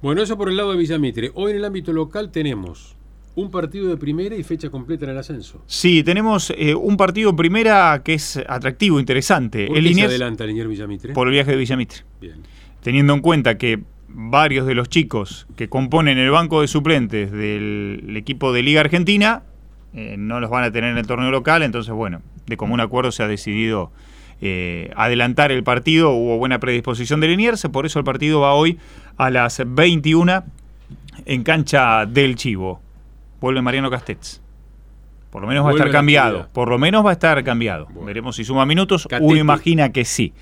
Bueno, 0.00 0.22
eso 0.22 0.36
por 0.36 0.48
el 0.48 0.56
lado 0.56 0.72
de 0.72 0.78
Villamitre. 0.78 1.30
Hoy 1.34 1.52
en 1.52 1.58
el 1.58 1.64
ámbito 1.64 1.92
local 1.92 2.32
tenemos 2.32 2.96
un 3.34 3.50
partido 3.50 3.88
de 3.88 3.96
primera 3.96 4.34
y 4.34 4.42
fecha 4.42 4.68
completa 4.68 5.04
en 5.04 5.12
el 5.12 5.18
ascenso. 5.18 5.62
Sí, 5.66 6.02
tenemos 6.02 6.52
eh, 6.56 6.74
un 6.74 6.96
partido 6.96 7.30
de 7.30 7.36
primera 7.36 8.02
que 8.04 8.14
es 8.14 8.36
atractivo, 8.48 8.98
interesante. 8.98 9.66
¿Por 9.66 9.74
qué 9.74 9.78
el 9.78 9.84
Liniers, 9.84 10.10
se 10.10 10.16
adelanta 10.16 10.44
Liniers 10.44 10.68
Villamitre? 10.68 11.12
Por 11.12 11.28
el 11.28 11.32
viaje 11.34 11.52
de 11.52 11.56
Villamitre. 11.56 11.98
Bien. 12.20 12.42
Teniendo 12.82 13.14
en 13.14 13.20
cuenta 13.20 13.56
que 13.56 13.80
varios 14.14 14.66
de 14.66 14.74
los 14.74 14.88
chicos 14.88 15.46
que 15.56 15.68
componen 15.68 16.18
el 16.18 16.30
banco 16.30 16.60
de 16.60 16.68
suplentes 16.68 17.32
del 17.32 18.14
equipo 18.16 18.52
de 18.52 18.62
Liga 18.62 18.80
Argentina 18.80 19.42
eh, 19.94 20.16
no 20.18 20.40
los 20.40 20.48
van 20.48 20.64
a 20.64 20.72
tener 20.72 20.90
en 20.90 20.98
el 20.98 21.06
torneo 21.06 21.30
local, 21.30 21.62
entonces 21.62 21.92
bueno, 21.92 22.22
de 22.46 22.56
común 22.56 22.80
acuerdo 22.80 23.12
se 23.12 23.22
ha 23.22 23.28
decidido 23.28 23.90
eh, 24.40 24.90
adelantar 24.96 25.52
el 25.52 25.62
partido, 25.62 26.10
hubo 26.10 26.38
buena 26.38 26.58
predisposición 26.58 27.20
de 27.20 27.28
Liniers, 27.28 27.62
por 27.70 27.84
eso 27.84 27.98
el 27.98 28.04
partido 28.04 28.40
va 28.40 28.54
hoy 28.54 28.78
a 29.18 29.30
las 29.30 29.62
21 29.64 30.44
en 31.26 31.42
cancha 31.42 32.06
del 32.06 32.36
Chivo. 32.36 32.80
Vuelve 33.40 33.60
Mariano 33.60 33.90
Castells. 33.90 34.40
Por 35.30 35.42
lo 35.42 35.48
menos 35.48 35.64
va 35.64 35.70
a 35.70 35.72
estar 35.72 35.90
cambiado. 35.90 36.48
Por 36.52 36.68
lo 36.68 36.78
menos 36.78 37.04
va 37.04 37.10
a 37.10 37.14
estar 37.14 37.42
cambiado. 37.42 37.88
Veremos 38.04 38.36
si 38.36 38.44
suma 38.44 38.66
minutos. 38.66 39.08
Uno 39.20 39.36
imagina 39.36 39.90
que 39.90 40.04
sí. 40.04 40.32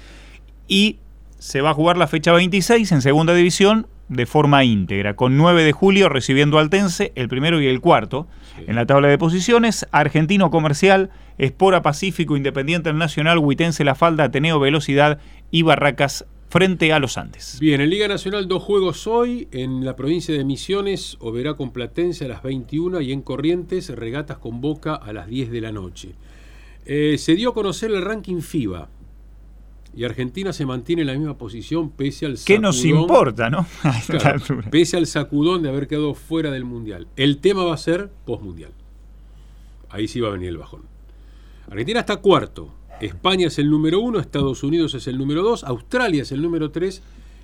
Y 0.66 0.98
se 1.40 1.62
va 1.62 1.70
a 1.70 1.74
jugar 1.74 1.96
la 1.96 2.06
fecha 2.06 2.32
26 2.32 2.92
en 2.92 3.00
segunda 3.00 3.34
división 3.34 3.86
de 4.08 4.26
forma 4.26 4.62
íntegra, 4.62 5.16
con 5.16 5.38
9 5.38 5.64
de 5.64 5.72
julio 5.72 6.10
recibiendo 6.10 6.58
Altense 6.58 7.12
el 7.14 7.28
primero 7.28 7.62
y 7.62 7.66
el 7.66 7.80
cuarto. 7.80 8.26
En 8.66 8.76
la 8.76 8.84
tabla 8.84 9.08
de 9.08 9.16
posiciones, 9.16 9.86
Argentino 9.90 10.50
Comercial, 10.50 11.08
Espora 11.38 11.80
Pacífico, 11.80 12.36
Independiente 12.36 12.92
Nacional, 12.92 13.38
Huitense 13.38 13.84
La 13.84 13.94
Falda, 13.94 14.24
Ateneo 14.24 14.60
Velocidad 14.60 15.18
y 15.50 15.62
Barracas 15.62 16.26
frente 16.50 16.92
a 16.92 16.98
los 16.98 17.16
Andes. 17.16 17.56
Bien, 17.58 17.80
en 17.80 17.88
Liga 17.88 18.06
Nacional 18.06 18.46
dos 18.46 18.62
juegos 18.62 19.06
hoy, 19.06 19.48
en 19.50 19.82
la 19.86 19.96
provincia 19.96 20.34
de 20.36 20.44
Misiones, 20.44 21.16
Oberá 21.20 21.54
con 21.54 21.72
Platense 21.72 22.26
a 22.26 22.28
las 22.28 22.42
21 22.42 23.00
y 23.00 23.12
en 23.12 23.22
Corrientes, 23.22 23.88
Regatas 23.88 24.36
con 24.36 24.60
Boca 24.60 24.94
a 24.94 25.14
las 25.14 25.26
10 25.26 25.50
de 25.50 25.60
la 25.62 25.72
noche. 25.72 26.10
Eh, 26.84 27.16
se 27.16 27.34
dio 27.34 27.50
a 27.50 27.54
conocer 27.54 27.90
el 27.92 28.02
ranking 28.02 28.42
FIBA 28.42 28.90
y 30.00 30.04
Argentina 30.04 30.54
se 30.54 30.64
mantiene 30.64 31.02
en 31.02 31.08
la 31.08 31.12
misma 31.12 31.36
posición 31.36 31.90
pese 31.90 32.24
al 32.24 32.38
sacudón. 32.38 32.56
¿Qué 32.56 32.58
nos 32.58 32.82
importa, 32.86 33.50
no? 33.50 33.66
pese 34.70 34.96
al 34.96 35.06
sacudón 35.06 35.62
de 35.62 35.68
haber 35.68 35.88
quedado 35.88 36.14
fuera 36.14 36.50
del 36.50 36.64
Mundial. 36.64 37.06
El 37.16 37.36
tema 37.36 37.64
va 37.64 37.74
a 37.74 37.76
ser 37.76 38.10
postmundial. 38.24 38.72
Ahí 39.90 40.08
sí 40.08 40.18
va 40.20 40.28
a 40.28 40.30
venir 40.30 40.48
el 40.48 40.56
bajón. 40.56 40.84
Argentina 41.68 42.00
está 42.00 42.16
cuarto, 42.16 42.72
España 43.02 43.48
es 43.48 43.58
el 43.58 43.68
número 43.68 44.00
uno, 44.00 44.20
Estados 44.20 44.62
Unidos 44.62 44.94
es 44.94 45.06
el 45.06 45.18
número 45.18 45.42
dos, 45.42 45.64
Australia 45.64 46.22
es 46.22 46.32
el 46.32 46.40
número 46.40 46.70
tres 46.70 47.02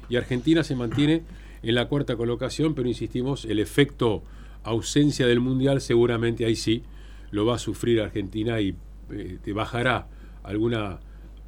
y 0.08 0.16
Argentina 0.16 0.64
se 0.64 0.76
mantiene 0.76 1.24
en 1.62 1.74
la 1.74 1.88
cuarta 1.88 2.16
colocación, 2.16 2.74
pero 2.74 2.88
insistimos, 2.88 3.44
el 3.44 3.58
efecto 3.58 4.22
ausencia 4.62 5.26
del 5.26 5.40
Mundial 5.40 5.82
seguramente 5.82 6.46
ahí 6.46 6.56
sí 6.56 6.84
lo 7.32 7.44
va 7.44 7.56
a 7.56 7.58
sufrir 7.58 8.00
Argentina 8.00 8.62
y 8.62 8.74
eh, 9.10 9.36
te 9.44 9.52
bajará 9.52 10.08
alguna 10.42 11.00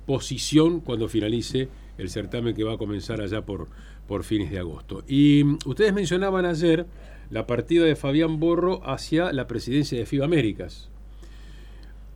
posición 0.09 0.81
cuando 0.81 1.07
finalice 1.07 1.69
el 1.99 2.09
certamen 2.09 2.55
que 2.55 2.65
va 2.65 2.73
a 2.73 2.79
comenzar 2.79 3.21
allá 3.21 3.45
por, 3.45 3.69
por 4.07 4.25
fines 4.25 4.51
de 4.51 4.59
agosto. 4.59 5.05
Y 5.07 5.45
mm, 5.45 5.59
ustedes 5.67 5.93
mencionaban 5.93 6.47
ayer 6.47 6.87
la 7.29 7.47
partida 7.47 7.85
de 7.85 7.95
Fabián 7.95 8.41
Borro 8.41 8.81
hacia 8.89 9.35
la 9.35 9.47
presidencia 9.47 9.99
de 9.99 10.07
FIBA 10.07 10.25
Américas. 10.25 10.89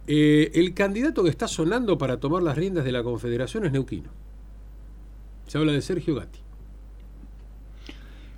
Eh, 0.07 0.53
el 0.55 0.73
candidato 0.73 1.23
que 1.23 1.29
está 1.29 1.47
sonando 1.47 1.99
para 1.99 2.19
tomar 2.19 2.43
las 2.43 2.57
riendas 2.57 2.87
de 2.87 2.93
la 2.93 3.03
Confederación 3.03 3.67
es 3.67 3.73
Neuquino. 3.73 4.09
Se 5.47 5.59
habla 5.59 5.73
de 5.73 5.83
Sergio 5.83 6.15
Gatti. 6.15 6.41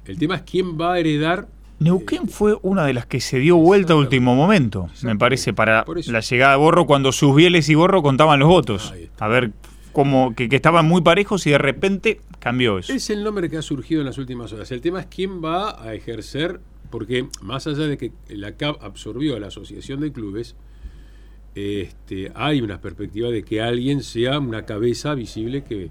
El 0.05 0.19
tema 0.19 0.35
es 0.35 0.43
quién 0.43 0.79
va 0.79 0.95
a 0.95 0.99
heredar. 0.99 1.47
Neuquén 1.79 2.29
fue 2.29 2.57
una 2.63 2.87
de 2.87 2.95
las 2.95 3.07
que 3.07 3.21
se 3.21 3.39
dio 3.39 3.57
vuelta 3.57 3.95
a 3.95 3.97
último 3.97 4.35
momento, 4.35 4.89
me 5.03 5.17
parece, 5.17 5.53
para 5.53 5.85
la 6.07 6.21
llegada 6.21 6.53
de 6.53 6.59
Borro 6.59 6.87
cuando 6.87 7.13
sus 7.13 7.35
Bieles 7.35 7.69
y 7.69 7.75
Borro 7.75 8.03
contaban 8.03 8.41
los 8.41 8.49
votos. 8.49 8.95
A 9.19 9.29
ver 9.29 9.53
cómo 9.93 10.35
que, 10.35 10.49
estaban 10.51 10.87
muy 10.87 11.03
parejos 11.03 11.47
y 11.47 11.51
de 11.51 11.59
repente 11.59 12.21
cambió 12.39 12.79
eso. 12.79 12.93
Es 12.93 13.11
el 13.11 13.25
nombre 13.25 13.49
que 13.49 13.57
ha 13.57 13.63
surgido 13.63 14.01
en 14.01 14.07
las 14.07 14.19
últimas 14.19 14.53
horas. 14.53 14.71
El 14.73 14.81
tema 14.81 15.01
es 15.01 15.07
quién 15.07 15.43
va 15.43 15.83
a 15.83 15.95
ejercer, 15.95 16.61
porque 16.91 17.29
más 17.41 17.67
allá 17.67 17.87
de 17.87 17.97
que 17.97 18.13
la 18.29 18.57
CAP 18.57 18.83
absorbió 18.83 19.37
a 19.37 19.41
la 19.41 19.47
Asociación 19.47 20.01
de 20.01 20.13
Clubes, 20.13 20.57
este, 21.55 22.33
hay 22.35 22.61
una 22.61 22.81
perspectiva 22.81 23.31
de 23.31 23.45
que 23.45 23.63
alguien 23.63 24.03
sea 24.03 24.39
una 24.39 24.67
cabeza 24.67 25.15
visible 25.15 25.65
que, 25.65 25.91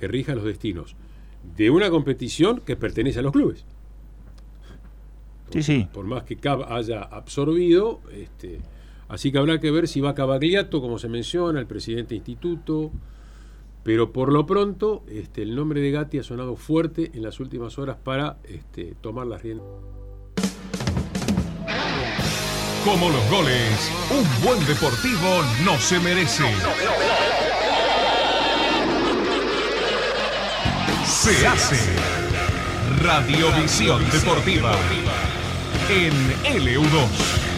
rija 0.00 0.36
los 0.36 0.44
destinos 0.44 0.94
de 1.56 1.70
una 1.70 1.90
competición 1.90 2.60
que 2.60 2.76
pertenece 2.76 3.18
a 3.18 3.22
los 3.22 3.32
clubes. 3.32 3.64
Sí, 5.50 5.62
sí. 5.62 5.88
Por 5.92 6.04
más 6.04 6.24
que 6.24 6.36
CAB 6.36 6.70
haya 6.72 7.02
absorbido, 7.02 8.00
este, 8.12 8.60
así 9.08 9.32
que 9.32 9.38
habrá 9.38 9.60
que 9.60 9.70
ver 9.70 9.88
si 9.88 10.00
va 10.00 10.14
Cavagliato, 10.14 10.80
como 10.80 10.98
se 10.98 11.08
menciona, 11.08 11.60
el 11.60 11.66
presidente 11.66 12.10
de 12.10 12.16
instituto, 12.16 12.90
pero 13.82 14.12
por 14.12 14.32
lo 14.32 14.44
pronto 14.46 15.04
este, 15.08 15.42
el 15.42 15.54
nombre 15.54 15.80
de 15.80 15.90
Gatti 15.90 16.18
ha 16.18 16.22
sonado 16.22 16.56
fuerte 16.56 17.10
en 17.14 17.22
las 17.22 17.40
últimas 17.40 17.78
horas 17.78 17.96
para 18.02 18.36
este, 18.44 18.94
tomar 19.00 19.26
las 19.26 19.42
riendas. 19.42 19.66
Como 22.84 23.08
los 23.08 23.30
goles, 23.30 23.90
un 24.10 24.44
buen 24.44 24.66
deportivo 24.66 25.42
no 25.64 25.78
se 25.78 25.98
merece. 26.00 26.44
Se 31.04 31.46
hace 31.46 31.76
Radiovisión 33.02 34.02
Deportiva 34.10 34.72
en 35.88 36.12
LU2. 36.44 37.57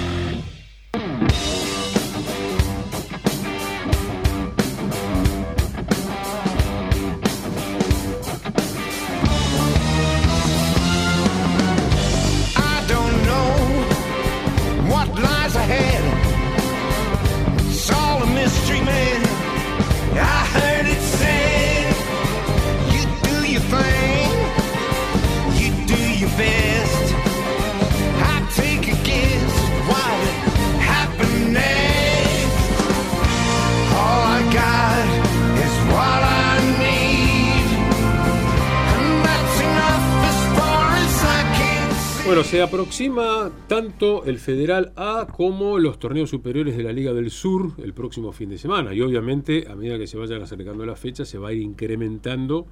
Se 42.51 42.63
aproxima 42.63 43.53
tanto 43.69 44.25
el 44.25 44.41
Federal 44.41 44.93
A 44.97 45.29
como 45.31 45.79
los 45.79 46.01
torneos 46.01 46.31
superiores 46.31 46.77
de 46.77 46.83
la 46.83 46.93
Liga 46.93 47.13
del 47.13 47.31
Sur 47.31 47.75
el 47.79 47.95
próximo 47.95 48.33
fin 48.33 48.51
de 48.51 48.59
semana. 48.59 48.93
Y 48.93 49.01
obviamente, 49.03 49.69
a 49.71 49.77
medida 49.77 49.97
que 49.99 50.09
se 50.09 50.19
vayan 50.19 50.43
acercando 50.43 50.85
las 50.85 50.99
fechas, 50.99 51.29
se 51.29 51.39
va 51.39 51.51
a 51.51 51.53
ir 51.53 51.63
incrementando 51.63 52.67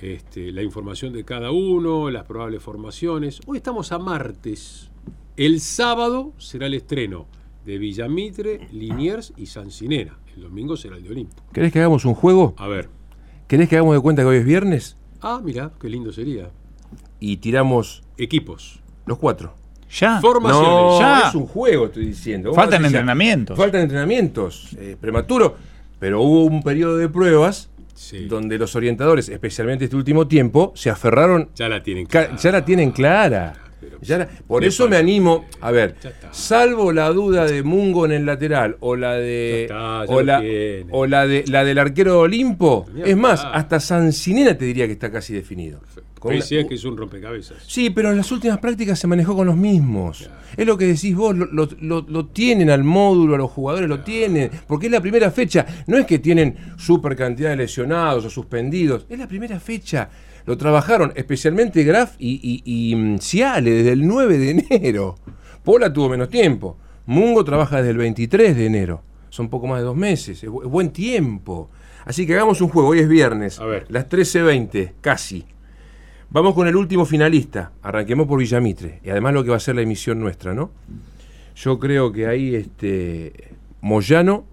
este, 0.00 0.50
la 0.50 0.64
información 0.64 1.12
de 1.12 1.24
cada 1.24 1.52
uno, 1.52 2.10
las 2.10 2.24
probables 2.24 2.60
formaciones. 2.60 3.40
Hoy 3.46 3.58
estamos 3.58 3.92
a 3.92 4.00
martes. 4.00 4.90
El 5.36 5.60
sábado 5.60 6.32
será 6.38 6.66
el 6.66 6.74
estreno 6.74 7.28
de 7.64 7.78
Villamitre, 7.78 8.66
Liniers 8.72 9.32
y 9.36 9.46
Sancinena. 9.46 10.18
El 10.34 10.42
domingo 10.42 10.76
será 10.76 10.96
el 10.96 11.04
de 11.04 11.10
Olimpo. 11.10 11.40
¿Querés 11.52 11.72
que 11.72 11.78
hagamos 11.78 12.04
un 12.04 12.14
juego? 12.14 12.54
A 12.56 12.66
ver. 12.66 12.88
¿Querés 13.46 13.68
que 13.68 13.76
hagamos 13.76 13.94
de 13.94 14.00
cuenta 14.00 14.22
que 14.22 14.28
hoy 14.28 14.38
es 14.38 14.44
viernes? 14.44 14.96
Ah, 15.20 15.40
mira, 15.40 15.70
qué 15.80 15.88
lindo 15.88 16.12
sería. 16.12 16.50
Y 17.20 17.36
tiramos 17.36 18.02
equipos. 18.18 18.80
Los 19.06 19.18
cuatro. 19.18 19.54
Ya. 19.90 20.20
Formaciones. 20.20 20.68
No, 20.68 21.00
ya. 21.00 21.28
es 21.28 21.34
un 21.34 21.46
juego, 21.46 21.86
estoy 21.86 22.06
diciendo. 22.06 22.52
Faltan 22.52 22.84
entrenamientos. 22.84 23.56
Faltan 23.56 23.82
entrenamientos. 23.82 24.76
Eh, 24.78 24.96
prematuro. 25.00 25.56
Pero 25.98 26.20
hubo 26.22 26.44
un 26.44 26.62
periodo 26.62 26.96
de 26.96 27.08
pruebas 27.08 27.70
donde 28.28 28.58
los 28.58 28.74
orientadores, 28.74 29.28
especialmente 29.28 29.84
este 29.84 29.96
último 29.96 30.26
tiempo, 30.26 30.72
se 30.74 30.90
aferraron. 30.90 31.48
Ya 31.54 31.68
la 31.68 31.82
tienen 31.82 32.06
clara. 32.06 32.36
Ya 32.36 32.52
la 32.52 32.64
tienen 32.64 32.90
clara. 32.90 33.54
Por 34.46 34.64
eso 34.64 34.88
me 34.88 34.96
animo, 34.96 35.46
a 35.60 35.70
ver, 35.70 35.96
salvo 36.30 36.92
la 36.92 37.08
duda 37.10 37.46
de 37.46 37.62
Mungo 37.62 38.06
en 38.06 38.12
el 38.12 38.26
lateral 38.26 38.76
o 38.80 38.96
la 38.96 39.14
de 39.14 39.68
o, 40.08 40.22
la, 40.22 40.42
o 40.90 41.06
la 41.06 41.26
de 41.26 41.44
la 41.48 41.64
del 41.64 41.78
arquero 41.78 42.20
Olimpo, 42.20 42.86
es 43.04 43.16
más, 43.16 43.44
hasta 43.44 43.80
Sancinena 43.80 44.56
te 44.56 44.64
diría 44.64 44.86
que 44.86 44.92
está 44.92 45.10
casi 45.10 45.34
definido. 45.34 45.80
Que 46.28 46.74
es 46.74 46.84
un 46.84 46.96
rompecabezas. 46.96 47.64
Sí, 47.66 47.90
pero 47.90 48.10
en 48.10 48.16
las 48.16 48.32
últimas 48.32 48.58
prácticas 48.58 48.98
se 48.98 49.06
manejó 49.06 49.36
con 49.36 49.46
los 49.46 49.56
mismos. 49.56 50.30
Es 50.56 50.66
lo 50.66 50.78
que 50.78 50.86
decís 50.86 51.14
vos, 51.14 51.36
lo, 51.36 52.26
tienen 52.26 52.70
al 52.70 52.82
módulo, 52.82 53.34
a 53.34 53.38
los 53.38 53.50
jugadores 53.50 53.88
lo 53.88 54.00
tienen, 54.00 54.50
porque 54.66 54.86
es 54.86 54.92
la 54.92 55.00
primera 55.00 55.30
fecha. 55.30 55.66
No 55.86 55.98
es 55.98 56.06
que 56.06 56.18
tienen 56.18 56.56
super 56.78 57.14
cantidad 57.14 57.50
de 57.50 57.56
lesionados 57.56 58.24
o 58.24 58.30
suspendidos, 58.30 59.06
es 59.08 59.18
la 59.18 59.28
primera 59.28 59.60
fecha. 59.60 60.08
Lo 60.46 60.58
trabajaron 60.58 61.12
especialmente 61.16 61.84
Graf 61.84 62.16
y, 62.18 62.62
y, 62.64 62.94
mm, 62.94 63.18
Ciale 63.18 63.70
desde 63.70 63.92
el 63.92 64.06
9 64.06 64.38
de 64.38 64.50
enero. 64.50 65.16
Pola 65.62 65.92
tuvo 65.92 66.10
menos 66.10 66.28
tiempo. 66.28 66.76
Mungo 67.06 67.44
trabaja 67.44 67.78
desde 67.78 67.90
el 67.90 67.96
23 67.96 68.56
de 68.56 68.66
enero. 68.66 69.02
Son 69.30 69.48
poco 69.48 69.66
más 69.66 69.78
de 69.78 69.84
dos 69.84 69.96
meses. 69.96 70.42
Es, 70.44 70.50
buen 70.50 70.90
tiempo. 70.90 71.70
Así 72.04 72.26
que 72.26 72.34
hagamos 72.34 72.60
un 72.60 72.68
juego. 72.68 72.90
Hoy 72.90 73.00
es 73.00 73.08
viernes. 73.08 73.58
A 73.58 73.64
ver. 73.64 73.86
Las 73.88 74.08
13.20, 74.08 74.92
casi. 75.00 75.46
Vamos 76.28 76.54
con 76.54 76.68
el 76.68 76.76
último 76.76 77.06
finalista. 77.06 77.72
Arranquemos 77.82 78.26
por 78.26 78.38
Villamitre. 78.38 79.00
Y 79.02 79.10
además 79.10 79.32
lo 79.32 79.44
que 79.44 79.50
va 79.50 79.56
a 79.56 79.60
ser 79.60 79.76
la 79.76 79.82
emisión 79.82 80.20
nuestra, 80.20 80.52
¿no? 80.52 80.70
Yo 81.56 81.78
creo 81.78 82.12
que 82.12 82.26
ahí 82.26 82.54
este, 82.54 83.32
Moyano. 83.80 84.44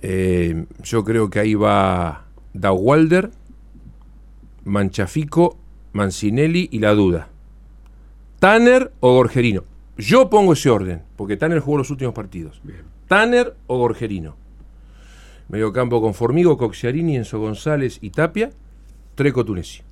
Eh, 0.00 0.64
yo 0.82 1.04
creo 1.04 1.28
que 1.28 1.40
ahí 1.40 1.54
va 1.54 2.26
Dawalder 2.52 3.30
Manchafico, 4.66 5.56
Mancinelli 5.92 6.68
y 6.72 6.80
La 6.80 6.92
Duda. 6.92 7.28
¿Tanner 8.40 8.92
o 9.00 9.14
Gorgerino? 9.14 9.64
Yo 9.96 10.28
pongo 10.28 10.52
ese 10.52 10.68
orden, 10.68 11.02
porque 11.14 11.36
Tanner 11.36 11.60
jugó 11.60 11.78
los 11.78 11.90
últimos 11.90 12.12
partidos. 12.12 12.60
Tanner 13.06 13.56
o 13.68 13.78
Gorgerino. 13.78 14.36
Medio 15.48 15.72
campo 15.72 16.02
con 16.02 16.14
Formigo, 16.14 16.58
Coxiarini, 16.58 17.16
Enzo 17.16 17.38
González 17.38 17.98
y 18.02 18.10
Tapia. 18.10 18.50
Treco 19.14 19.44
Tunesi. 19.44 19.82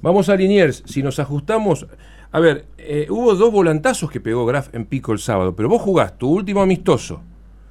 Vamos 0.00 0.28
a 0.28 0.36
Liniers. 0.36 0.84
Si 0.86 1.02
nos 1.02 1.18
ajustamos. 1.18 1.86
A 2.30 2.38
ver, 2.38 2.66
eh, 2.78 3.08
hubo 3.10 3.34
dos 3.34 3.50
volantazos 3.50 4.10
que 4.10 4.20
pegó 4.20 4.46
Graf 4.46 4.72
en 4.74 4.86
pico 4.86 5.12
el 5.12 5.18
sábado, 5.18 5.56
pero 5.56 5.68
vos 5.68 5.82
jugás 5.82 6.16
tu 6.16 6.28
último 6.28 6.62
amistoso 6.62 7.20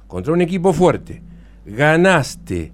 contra 0.06 0.32
un 0.32 0.40
equipo 0.40 0.72
fuerte, 0.72 1.22
ganaste, 1.64 2.72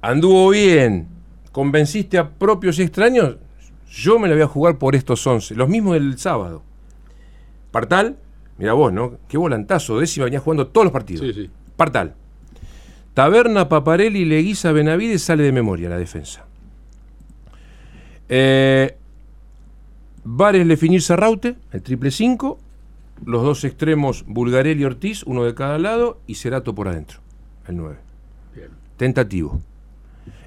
anduvo 0.00 0.50
bien, 0.50 1.13
convenciste 1.54 2.18
a 2.18 2.30
propios 2.30 2.80
y 2.80 2.82
extraños, 2.82 3.36
yo 3.88 4.18
me 4.18 4.26
la 4.26 4.34
voy 4.34 4.42
a 4.42 4.48
jugar 4.48 4.76
por 4.76 4.96
estos 4.96 5.24
11, 5.24 5.54
los 5.54 5.68
mismos 5.68 5.94
del 5.94 6.18
sábado. 6.18 6.64
Partal, 7.70 8.16
mira 8.58 8.72
vos, 8.72 8.92
¿no? 8.92 9.18
Qué 9.28 9.38
volantazo, 9.38 10.00
décima 10.00 10.24
venía 10.24 10.40
jugando 10.40 10.66
todos 10.66 10.86
los 10.86 10.92
partidos. 10.92 11.24
Sí, 11.24 11.44
sí. 11.44 11.50
Partal. 11.76 12.16
Taberna, 13.14 13.68
Paparelli, 13.68 14.24
Leguiza, 14.24 14.72
Benavides 14.72 15.22
sale 15.22 15.44
de 15.44 15.52
memoria 15.52 15.88
la 15.88 15.96
defensa. 15.96 16.44
Eh, 18.28 18.96
Vares, 20.24 20.66
Lefinir, 20.66 21.02
Sarraute, 21.02 21.54
el 21.70 21.82
triple 21.82 22.10
5. 22.10 22.58
Los 23.26 23.44
dos 23.44 23.62
extremos, 23.62 24.24
Bulgarelli 24.26 24.82
y 24.82 24.86
Ortiz, 24.86 25.22
uno 25.22 25.44
de 25.44 25.54
cada 25.54 25.78
lado, 25.78 26.18
y 26.26 26.34
Cerato 26.34 26.74
por 26.74 26.88
adentro, 26.88 27.20
el 27.68 27.76
9. 27.76 27.96
Bien. 28.56 28.70
Tentativo. 28.96 29.60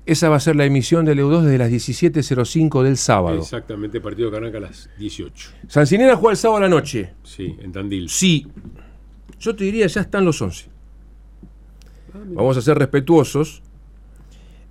Esa 0.07 0.29
va 0.29 0.37
a 0.37 0.39
ser 0.39 0.55
la 0.55 0.63
emisión 0.63 1.03
del 1.03 1.19
EU2 1.19 1.41
desde 1.41 1.57
las 1.57 1.69
17.05 1.69 2.81
del 2.81 2.95
sábado. 2.95 3.39
Exactamente, 3.39 3.99
partido 3.99 4.31
que 4.31 4.37
arranca 4.37 4.57
a 4.57 4.61
las 4.61 4.89
18. 4.97 5.49
Sancinena 5.67 6.15
juega 6.15 6.31
el 6.31 6.37
sábado 6.37 6.59
a 6.59 6.61
la 6.61 6.69
noche. 6.69 7.13
Sí, 7.23 7.57
en 7.59 7.73
Tandil. 7.73 8.07
Sí. 8.07 8.47
Yo 9.37 9.53
te 9.53 9.65
diría, 9.65 9.85
ya 9.85 9.99
están 9.99 10.23
los 10.23 10.41
11. 10.41 10.69
Vamos 12.33 12.55
a 12.55 12.61
ser 12.61 12.77
respetuosos. 12.77 13.61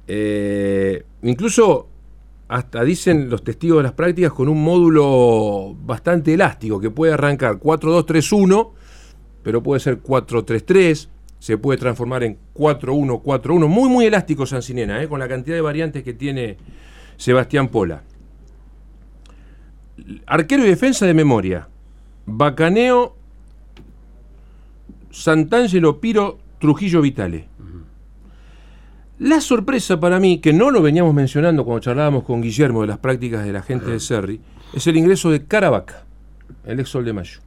Eh, 0.09 1.05
incluso 1.23 1.91
hasta 2.49 2.83
dicen 2.83 3.29
los 3.29 3.45
testigos 3.45 3.79
de 3.79 3.83
las 3.83 3.93
prácticas 3.93 4.33
con 4.33 4.49
un 4.49 4.65
módulo 4.65 5.77
bastante 5.85 6.33
elástico 6.33 6.81
que 6.81 6.91
puede 6.91 7.13
arrancar 7.13 7.59
4-2-3-1, 7.61 8.71
pero 9.43 9.63
puede 9.63 9.81
ser 9.81 10.03
4-3-3, 10.03 11.09
se 11.47 11.59
puede 11.59 11.79
transformar 11.79 12.25
en 12.25 12.39
4-1-4-1, 12.57 13.69
muy 13.69 13.89
muy 13.89 14.05
elástico 14.05 14.47
Sancinena, 14.47 15.01
eh, 15.01 15.07
con 15.07 15.21
la 15.21 15.29
cantidad 15.29 15.55
de 15.55 15.61
variantes 15.61 16.03
que 16.03 16.13
tiene 16.13 16.57
Sebastián 17.17 17.69
Pola. 17.69 18.03
Arquero 20.27 20.65
y 20.65 20.69
defensa 20.69 21.07
de 21.07 21.15
memoria. 21.15 21.69
Bacaneo, 22.27 23.15
Santangelo, 25.13 26.01
Piro, 26.01 26.41
Trujillo, 26.59 27.01
Vitale. 27.01 27.47
La 29.21 29.41
sorpresa 29.41 30.01
para 30.01 30.19
mí, 30.19 30.41
que 30.41 30.53
no 30.53 30.73
lo 30.73 30.83
veníamos 30.83 31.15
mencionando 31.15 31.65
cuando 31.65 31.79
charlábamos 31.79 32.25
con 32.25 32.43
Guillermo 32.43 32.81
de 32.81 32.89
las 32.89 32.99
prácticas 32.99 33.45
de 33.45 33.53
la 33.53 33.63
gente 33.63 33.93
de 33.93 34.01
Serri, 34.01 34.41
es 34.75 34.85
el 34.89 34.97
ingreso 34.97 35.31
de 35.31 35.45
Caravaca, 35.45 36.03
el 36.65 36.81
ex 36.81 36.89
Sol 36.89 37.05
de 37.05 37.13
Mayo. 37.13 37.39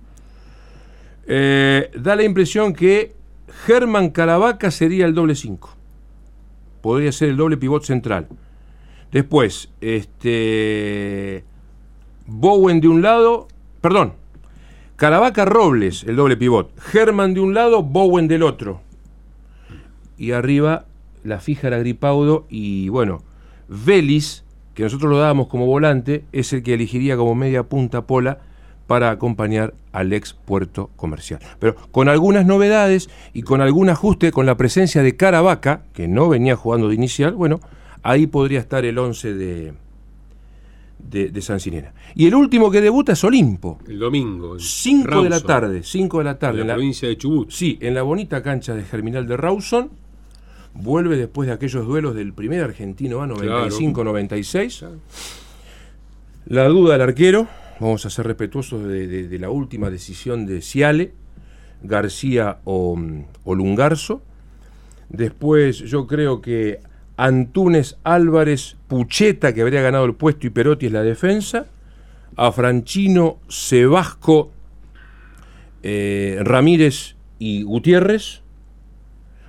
Eh, 1.28 1.92
da 2.00 2.16
la 2.16 2.24
impresión 2.24 2.72
que 2.72 3.19
Germán 3.66 4.10
Caravaca 4.10 4.72
sería 4.72 5.06
el 5.06 5.14
doble 5.14 5.36
5. 5.36 5.70
Podría 6.82 7.12
ser 7.12 7.30
el 7.30 7.38
doble 7.38 7.58
pivot 7.58 7.84
central. 7.84 8.28
Después, 9.12 9.70
este. 9.82 11.44
Bowen 12.28 12.82
de 12.82 12.88
un 12.88 13.02
lado. 13.02 13.48
Perdón. 13.82 14.14
Caravaca 14.96 15.46
Robles, 15.46 16.04
el 16.04 16.18
doble 16.18 16.36
pivot. 16.36 16.78
Germán 16.80 17.34
de 17.34 17.40
un 17.40 17.54
lado, 17.54 17.84
Bowen 17.84 18.28
del 18.28 18.44
otro. 18.44 18.82
Y 20.18 20.34
arriba 20.34 20.86
la 21.24 21.40
fija 21.40 21.68
era 21.68 21.80
Gripaudo 21.80 22.46
y 22.50 22.90
bueno, 22.90 23.24
Vélez, 23.68 24.44
que 24.74 24.84
nosotros 24.84 25.10
lo 25.10 25.18
dábamos 25.18 25.48
como 25.48 25.66
volante, 25.66 26.26
es 26.32 26.52
el 26.54 26.64
que 26.64 26.74
elegiría 26.74 27.16
como 27.16 27.36
media 27.36 27.64
punta 27.64 28.08
Pola 28.08 28.40
para 28.90 29.12
acompañar 29.12 29.76
al 29.92 30.12
ex 30.14 30.34
puerto 30.34 30.90
comercial. 30.96 31.40
Pero 31.60 31.76
con 31.92 32.10
algunas 32.10 32.48
novedades 32.48 33.08
y 33.36 33.44
con 33.44 33.62
algún 33.62 33.88
ajuste 33.88 34.32
con 34.32 34.48
la 34.48 34.58
presencia 34.58 35.04
de 35.04 35.16
Caravaca, 35.16 35.84
que 35.94 36.08
no 36.08 36.28
venía 36.28 36.56
jugando 36.56 36.88
de 36.88 36.96
inicial, 36.96 37.34
bueno, 37.34 37.60
ahí 38.02 38.26
podría 38.26 38.60
estar 38.60 38.86
el 38.86 38.98
11 38.98 39.34
de, 39.36 39.74
de, 40.98 41.30
de 41.30 41.42
Sancinena. 41.44 41.94
Y 42.16 42.26
el 42.26 42.34
último 42.34 42.72
que 42.72 42.82
debuta 42.82 43.12
es 43.12 43.24
Olimpo. 43.24 43.78
El 43.88 44.00
domingo. 44.00 44.58
5 44.58 45.22
de 45.22 45.30
la 45.30 45.42
tarde, 45.42 45.84
5 45.84 46.18
de 46.18 46.24
la 46.24 46.40
tarde. 46.40 46.62
En 46.62 46.68
la 46.68 46.74
provincia 46.74 47.08
de 47.08 47.16
Chubut. 47.16 47.52
Sí, 47.52 47.78
en 47.82 47.94
la 47.94 48.02
bonita 48.02 48.42
cancha 48.42 48.74
de 48.74 48.82
Germinal 48.82 49.28
de 49.28 49.38
Rawson. 49.38 49.92
Vuelve 50.74 51.16
después 51.16 51.46
de 51.46 51.54
aquellos 51.54 51.86
duelos 51.86 52.16
del 52.16 52.34
primer 52.34 52.64
argentino 52.64 53.22
A 53.22 53.28
95-96. 53.28 54.88
La 56.48 56.68
duda 56.68 56.94
del 56.94 57.02
arquero, 57.04 57.48
vamos 57.80 58.06
a 58.06 58.10
ser 58.10 58.28
respetuosos 58.28 58.88
de, 58.88 59.38
la 59.40 59.50
última 59.50 59.90
decisión 59.90 60.46
de 60.46 60.62
Ciale, 60.62 61.14
García 61.82 62.60
o, 62.66 62.98
o 63.44 63.56
Lungarzo. 63.56 64.22
Después 65.10 65.80
yo 65.80 66.08
creo 66.08 66.42
que 66.42 66.82
Antunes, 67.20 67.98
Álvarez, 68.06 68.78
Pucheta, 68.88 69.54
que 69.54 69.62
habría 69.62 69.82
ganado 69.82 70.06
el 70.06 70.16
puesto, 70.16 70.48
y 70.48 70.52
Perotti 70.52 70.86
es 70.86 70.94
la 70.94 71.04
defensa. 71.04 71.66
A 72.38 72.54
Franchino, 72.54 73.40
Sebasco, 73.50 74.52
eh, 75.84 76.40
Ramírez 76.42 77.18
y 77.38 77.64
Gutiérrez. 77.64 78.42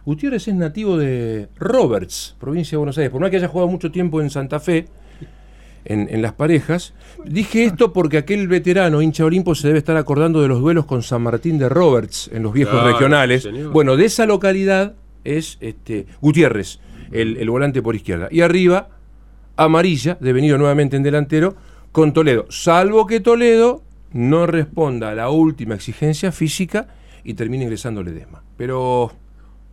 Gutiérrez 0.05 0.49
es 0.49 0.55
nativo 0.57 0.97
de 0.97 1.49
Roberts, 1.57 2.35
provincia 2.40 2.73
de 2.73 2.79
Buenos 2.79 2.99
Aires. 2.99 3.12
Por 3.12 3.21
más 3.21 3.31
que 3.31 3.37
haya 3.37 3.47
jugado 3.47 3.71
mucho 3.71 3.93
tiempo 3.93 4.21
en 4.21 4.31
Santa 4.31 4.59
Fe, 4.59 4.87
en, 5.92 6.09
en 6.11 6.22
las 6.22 6.33
parejas. 6.33 6.94
Dije 7.24 7.64
esto 7.64 7.92
porque 7.92 8.18
aquel 8.18 8.46
veterano, 8.48 9.03
hincha 9.03 9.24
Olimpo, 9.24 9.55
se 9.55 9.66
debe 9.68 9.79
estar 9.81 9.96
acordando 9.96 10.40
de 10.40 10.48
los 10.48 10.61
duelos 10.61 10.87
con 10.87 11.03
San 11.03 11.22
Martín 11.22 11.59
de 11.59 11.68
Roberts 11.68 12.31
en 12.33 12.42
los 12.42 12.53
viejos 12.53 12.74
Claro, 12.74 12.92
regionales. 12.92 13.42
señor. 13.42 13.72
Bueno, 13.72 13.96
de 13.96 14.05
esa 14.05 14.24
localidad 14.26 14.94
es 15.24 15.59
este, 15.61 16.07
Gutiérrez, 16.20 16.79
el, 17.12 17.37
el 17.37 17.50
volante 17.50 17.83
por 17.83 17.94
izquierda. 17.96 18.29
Y 18.31 18.40
arriba, 18.42 18.88
Amarilla, 19.57 20.16
devenido 20.20 20.57
nuevamente 20.59 20.96
en 20.96 21.03
delantero, 21.03 21.55
con 21.92 22.12
Toledo. 22.12 22.46
Salvo 22.50 23.07
que 23.07 23.20
Toledo 23.20 23.83
no 24.12 24.46
responda 24.46 25.11
a 25.11 25.14
la 25.14 25.29
última 25.31 25.74
exigencia 25.74 26.31
física 26.33 26.87
y 27.24 27.35
termine 27.35 27.64
ingresando 27.64 28.03
Ledesma. 28.03 28.42
Pero 28.57 29.12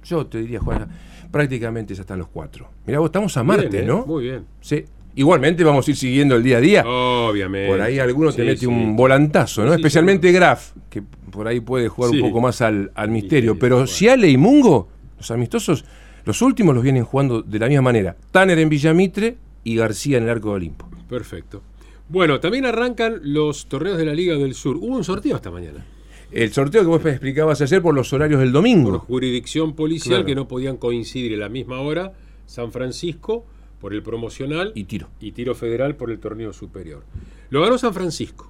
yo 0.03 0.25
te 0.25 0.39
diría, 0.39 0.59
Juan, 0.59 0.87
prácticamente 1.31 1.93
ya 1.93 2.01
están 2.01 2.19
los 2.19 2.27
cuatro. 2.27 2.69
Mirá, 2.85 2.99
vos 2.99 3.07
estamos 3.07 3.35
a 3.37 3.43
Marte, 3.43 3.67
Bien, 3.69 3.83
¿eh? 3.83 3.87
¿no? 3.87 4.05
Muy 4.05 4.23
bien. 4.23 4.45
Sí. 4.61 4.83
Igualmente 5.17 5.63
vamos 5.63 5.87
a 5.87 5.91
ir 5.91 5.97
siguiendo 5.97 6.35
el 6.35 6.43
día 6.43 6.57
a 6.57 6.61
día. 6.61 6.83
Obviamente. 6.85 7.67
Por 7.69 7.81
ahí 7.81 7.99
alguno 7.99 8.31
te 8.31 8.41
Sí, 8.43 8.47
mete 8.47 8.59
sí. 8.61 8.65
un 8.67 8.95
volantazo, 8.95 9.63
¿no? 9.63 9.71
Sí, 9.71 9.75
Especialmente 9.77 10.31
Graf, 10.31 10.71
que 10.89 11.01
por 11.31 11.47
ahí 11.47 11.59
puede 11.59 11.87
jugar 11.89 12.11
un 12.11 12.21
poco 12.21 12.39
más 12.39 12.61
al, 12.61 12.91
al 12.95 13.09
misterio. 13.09 13.57
Pero 13.59 13.75
bueno. 13.77 13.87
Ciale 13.87 14.29
y 14.29 14.37
Mungo, 14.37 14.87
los 15.17 15.29
amistosos, 15.31 15.83
los 16.23 16.41
últimos 16.41 16.75
los 16.75 16.83
vienen 16.83 17.03
jugando 17.03 17.41
de 17.41 17.57
la 17.59 17.67
misma 17.67 17.81
manera. 17.81 18.15
Tanner 18.31 18.59
en 18.59 18.69
Villamitre 18.69 19.37
y 19.63 19.75
García 19.75 20.17
en 20.17 20.23
el 20.25 20.29
Arco 20.29 20.49
de 20.49 20.55
Olimpo. 20.55 20.87
Perfecto. 21.09 21.61
Bueno, 22.09 22.39
también 22.39 22.65
arrancan 22.65 23.19
los 23.23 23.65
torneos 23.65 23.97
de 23.97 24.05
la 24.05 24.13
Liga 24.13 24.35
del 24.35 24.53
Sur. 24.53 24.77
Hubo 24.77 24.95
un 24.95 25.03
sorteo 25.03 25.35
esta 25.35 25.51
mañana. 25.51 25.83
El 26.31 26.53
sorteo 26.53 26.81
que 26.81 26.87
vos 26.87 27.03
explicabas 27.05 27.59
ayer 27.61 27.81
por 27.81 27.95
los 27.95 28.13
horarios 28.13 28.39
del 28.39 28.49
Por 28.49 28.61
domingo. 28.61 28.99
jurisdicción 28.99 29.73
policial 29.73 30.17
Claro. 30.17 30.25
que 30.25 30.35
no 30.35 30.47
podían 30.47 30.77
coincidir 30.77 31.33
en 31.33 31.39
la 31.39 31.49
misma 31.49 31.79
hora. 31.79 32.13
San 32.45 32.71
Francisco 32.71 33.45
por 33.79 33.93
el 33.93 34.01
promocional 34.03 34.71
Y 34.75 34.85
tiro. 34.85 35.07
y 35.19 35.31
tiro 35.31 35.53
federal 35.55 35.95
por 35.95 36.11
el 36.11 36.19
torneo 36.19 36.53
superior. 36.53 37.03
Lo 37.49 37.61
ganó 37.61 37.77
San 37.77 37.93
Francisco, 37.93 38.49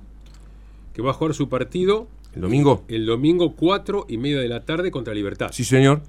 que 0.94 1.02
va 1.02 1.12
a 1.12 1.13
jugar 1.13 1.34
su 1.34 1.50
partido 1.50 2.08
El 2.36 2.42
domingo. 2.42 2.84
el 2.88 3.06
domingo 3.06 3.54
4 3.56 4.06
y 4.10 4.18
media 4.18 4.40
de 4.40 4.48
la 4.48 4.62
tarde 4.62 4.90
contra 4.92 5.13
Libertad. 5.13 5.50
Sí, 5.52 5.63
señor. 5.63 6.02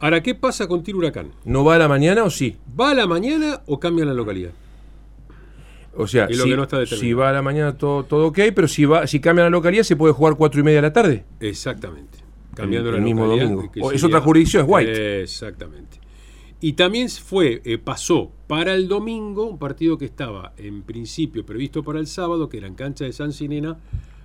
Ahora, 0.00 0.22
¿qué 0.22 0.34
pasa 0.34 0.66
con 0.66 0.82
Tiro 0.82 0.98
Huracán? 0.98 1.30
¿No 1.44 1.64
va 1.64 1.76
a 1.76 1.78
la 1.78 1.88
mañana 1.88 2.24
o 2.24 2.30
sí? 2.30 2.56
¿Va 2.78 2.90
a 2.90 2.94
la 2.94 3.06
mañana 3.06 3.60
o 3.66 3.78
cambia 3.78 4.04
la 4.04 4.14
localidad? 4.14 4.50
O 5.94 6.06
sea, 6.06 6.26
si, 6.28 6.50
no 6.50 6.66
va 7.18 7.28
a 7.28 7.32
la 7.32 7.42
mañana 7.42 7.76
todo, 7.76 8.04
todo 8.04 8.28
ok, 8.28 8.38
pero 8.54 8.66
si 8.66 8.86
va, 8.86 9.06
si 9.06 9.20
cambia 9.20 9.44
la 9.44 9.50
localidad 9.50 9.82
se 9.82 9.94
puede 9.94 10.14
jugar 10.14 10.36
cuatro 10.36 10.60
y 10.60 10.64
media 10.64 10.78
de 10.78 10.82
la 10.82 10.92
tarde. 10.92 11.24
Exactamente. 11.38 12.18
Cambiando 12.54 12.88
El- 12.90 12.96
la 12.96 13.00
mismo 13.02 13.26
localidad, 13.26 13.50
domingo. 13.54 13.70
O 13.82 13.92
es 13.92 14.02
otra 14.02 14.20
jurisdicción, 14.22 14.64
es 14.64 14.68
White. 14.72 15.22
Exactamente. 15.22 15.98
Y 16.62 16.74
también 16.74 17.08
fue, 17.10 17.60
eh, 17.64 17.76
pasó 17.76 18.30
para 18.46 18.74
el 18.74 18.86
domingo 18.86 19.46
un 19.46 19.58
partido 19.58 19.98
que 19.98 20.04
estaba 20.04 20.52
en 20.56 20.84
principio 20.84 21.44
previsto 21.44 21.82
para 21.82 21.98
el 21.98 22.06
sábado, 22.06 22.48
que 22.48 22.58
era 22.58 22.68
en 22.68 22.74
cancha 22.74 23.04
de 23.04 23.12
San 23.12 23.32
Sinena, 23.32 23.80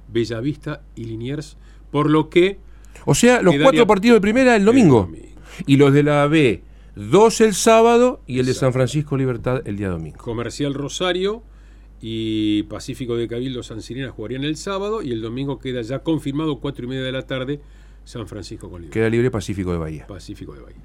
Bellavista 0.07 0.83
y 0.95 1.05
Liniers, 1.05 1.57
por 1.89 2.11
lo 2.11 2.29
que 2.29 2.59
O 3.05 3.15
sea, 3.15 3.41
los 3.41 3.55
cuatro 3.59 3.87
partidos 3.87 4.17
de 4.17 4.21
primera 4.21 4.55
el 4.55 4.65
domingo. 4.65 5.01
domingo. 5.01 5.25
Y 5.65 5.77
los 5.77 5.91
de 5.91 6.03
la 6.03 6.27
B, 6.27 6.61
dos 6.95 7.41
el 7.41 7.55
sábado 7.55 8.21
y 8.27 8.37
el 8.37 8.45
de 8.45 8.53
San 8.53 8.71
Francisco 8.71 9.17
Libertad 9.17 9.63
el 9.65 9.75
día 9.75 9.89
domingo. 9.89 10.19
Comercial 10.19 10.75
Rosario 10.75 11.41
y 12.01 12.61
Pacífico 12.63 13.15
de 13.15 13.27
Cabildo 13.27 13.63
San 13.63 13.81
Sirena 13.81 14.11
jugarían 14.11 14.43
el 14.43 14.57
sábado 14.57 15.01
y 15.01 15.11
el 15.11 15.23
domingo 15.23 15.57
queda 15.57 15.81
ya 15.81 16.03
confirmado 16.03 16.59
4 16.59 16.85
y 16.85 16.87
media 16.87 17.03
de 17.03 17.11
la 17.11 17.23
tarde 17.23 17.61
San 18.05 18.27
Francisco 18.27 18.69
con 18.69 18.81
Libertad. 18.81 18.93
Queda 18.93 19.09
libre 19.09 19.31
Pacífico 19.31 19.71
de 19.71 19.79
Bahía. 19.79 20.05
Pacífico 20.05 20.53
de 20.53 20.61
Bahía. 20.61 20.81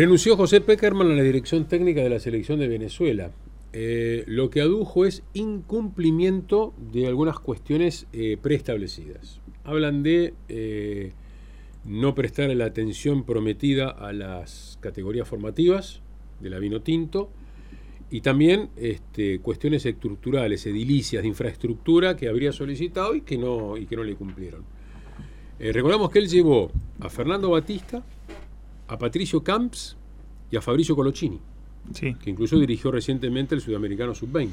Renunció 0.00 0.34
José 0.34 0.62
Peckerman 0.62 1.10
a 1.10 1.14
la 1.14 1.22
dirección 1.22 1.66
técnica 1.66 2.00
de 2.00 2.08
la 2.08 2.20
selección 2.20 2.58
de 2.58 2.68
Venezuela. 2.68 3.32
Eh, 3.72 4.24
lo 4.26 4.50
que 4.50 4.60
adujo 4.60 5.04
es 5.04 5.22
incumplimiento 5.32 6.74
de 6.92 7.06
algunas 7.06 7.38
cuestiones 7.38 8.06
eh, 8.12 8.36
preestablecidas. 8.40 9.40
Hablan 9.62 10.02
de 10.02 10.34
eh, 10.48 11.12
no 11.84 12.14
prestar 12.14 12.50
la 12.50 12.64
atención 12.64 13.24
prometida 13.24 13.88
a 13.88 14.12
las 14.12 14.78
categorías 14.80 15.28
formativas 15.28 16.00
de 16.40 16.50
la 16.50 16.58
vino 16.58 16.82
tinto 16.82 17.30
y 18.10 18.22
también 18.22 18.70
este, 18.76 19.38
cuestiones 19.38 19.86
estructurales, 19.86 20.66
edilicias 20.66 21.22
de 21.22 21.28
infraestructura 21.28 22.16
que 22.16 22.28
habría 22.28 22.50
solicitado 22.50 23.14
y 23.14 23.20
que 23.20 23.38
no, 23.38 23.76
y 23.76 23.86
que 23.86 23.94
no 23.94 24.02
le 24.02 24.16
cumplieron. 24.16 24.64
recordamos 25.60 26.10
que 26.10 26.18
él 26.18 26.28
llevó 26.28 26.72
a 26.98 27.08
Fernando 27.08 27.50
Batista, 27.50 28.04
a 28.88 28.98
Patricio 28.98 29.44
Camps 29.44 29.96
y 30.50 30.56
a 30.56 30.60
Fabricio 30.60 30.96
Colocini, 30.96 31.38
sí. 31.92 32.14
que 32.14 32.30
incluso 32.30 32.58
dirigió 32.58 32.90
recientemente 32.90 33.54
el 33.54 33.60
Sudamericano 33.60 34.14
Sub-20. 34.14 34.50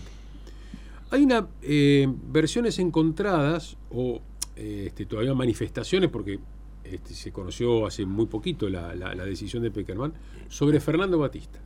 Hay 1.10 1.23
una 1.23 1.47
eh, 1.62 2.08
versiones 2.32 2.80
encontradas 2.80 3.78
o 3.89 4.21
eh, 4.56 4.86
este, 4.88 5.06
todavía 5.06 5.34
manifestaciones, 5.34 6.10
porque 6.10 6.39
este, 6.84 7.13
se 7.13 7.32
conoció 7.32 7.86
hace 7.86 8.06
muy 8.06 8.26
poquito 8.26 8.69
la, 8.69 8.95
la, 8.95 9.15
la, 9.15 9.26
decisión 9.26 9.63
de 9.63 9.71
Peckerman, 9.71 10.13
sobre 10.50 10.80
Fernando 10.80 11.19
Batista. 11.19 11.60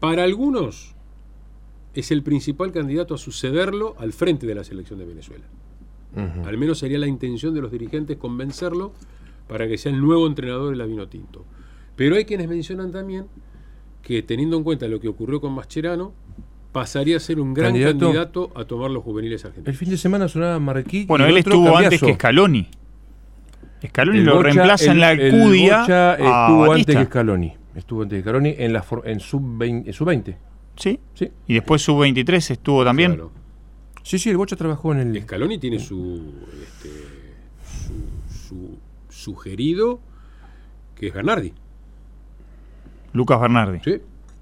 Para 0.00 0.24
algunos 0.24 0.94
es 1.94 2.10
el 2.10 2.22
principal 2.22 2.72
candidato 2.72 3.14
a 3.14 3.18
sucederlo 3.18 3.94
al 3.98 4.12
frente 4.12 4.46
de 4.46 4.54
la 4.54 4.64
selección 4.64 4.98
de 4.98 5.06
Venezuela. 5.06 5.44
Uh 6.14 6.20
-huh. 6.20 6.46
Al 6.46 6.58
menos 6.58 6.78
sería 6.78 6.98
la 6.98 7.06
intención 7.06 7.54
de 7.54 7.60
los 7.60 7.70
dirigentes 7.70 8.16
convencerlo 8.16 8.92
para 9.46 9.66
que 9.66 9.78
sea 9.78 9.92
el 9.92 10.00
nuevo 10.00 10.26
entrenador 10.26 10.70
de 10.70 10.76
la 10.76 10.86
Vino 10.86 11.08
Tinto. 11.08 11.44
Pero 11.96 12.16
hay 12.16 12.24
quienes 12.24 12.48
mencionan 12.48 12.92
también 12.92 13.26
que 14.08 14.22
teniendo 14.22 14.56
en 14.56 14.64
cuenta 14.64 14.88
lo 14.88 14.98
que 15.00 15.06
ocurrió 15.06 15.38
con 15.38 15.52
Mascherano, 15.52 16.14
pasaría 16.72 17.18
a 17.18 17.20
ser 17.20 17.38
un 17.38 17.52
gran 17.52 17.72
candidato, 17.72 18.06
candidato 18.06 18.52
a 18.54 18.64
tomar 18.64 18.90
los 18.90 19.04
juveniles 19.04 19.44
argentinos. 19.44 19.68
El 19.68 19.76
fin 19.76 19.90
de 19.90 19.98
semana 19.98 20.28
sonaba 20.28 20.58
Marrequí. 20.58 21.04
Bueno, 21.04 21.26
él 21.26 21.36
estuvo 21.36 21.64
cambiazo. 21.64 21.84
antes 21.84 22.00
que 22.00 22.14
Scaloni. 22.14 22.68
Scaloni 23.86 24.18
el 24.20 24.24
lo 24.24 24.36
Bocha, 24.36 24.44
reemplaza 24.44 24.92
en 24.92 25.00
la 25.00 25.08
Alcudia. 25.08 25.80
Bocha 25.80 26.14
estuvo 26.14 26.72
antes 26.72 26.96
que 26.96 27.04
Scaloni. 27.04 27.52
Estuvo 27.76 28.02
antes 28.02 28.16
que 28.16 28.22
Scaloni 28.22 28.54
en, 28.56 28.72
la, 28.72 28.84
en 29.04 29.20
sub-20. 29.20 29.92
Sub 29.92 30.08
-20. 30.08 30.36
¿Sí? 30.76 31.00
sí. 31.12 31.30
Y 31.46 31.54
después 31.54 31.82
sub-23 31.82 32.50
estuvo 32.52 32.82
también. 32.86 33.12
Claro. 33.12 33.30
Sí, 34.02 34.18
sí, 34.18 34.30
el 34.30 34.38
Bocha 34.38 34.56
trabajó 34.56 34.94
en 34.94 35.00
el. 35.00 35.22
Scaloni 35.22 35.58
tiene 35.58 35.78
su, 35.78 36.32
este, 36.62 36.88
su, 37.78 38.24
su 38.34 38.78
sugerido, 39.10 40.00
que 40.96 41.08
es 41.08 41.12
Bernardi. 41.12 41.52
Lucas 43.12 43.40
Bernardi. 43.40 43.80
Sí. 43.84 43.96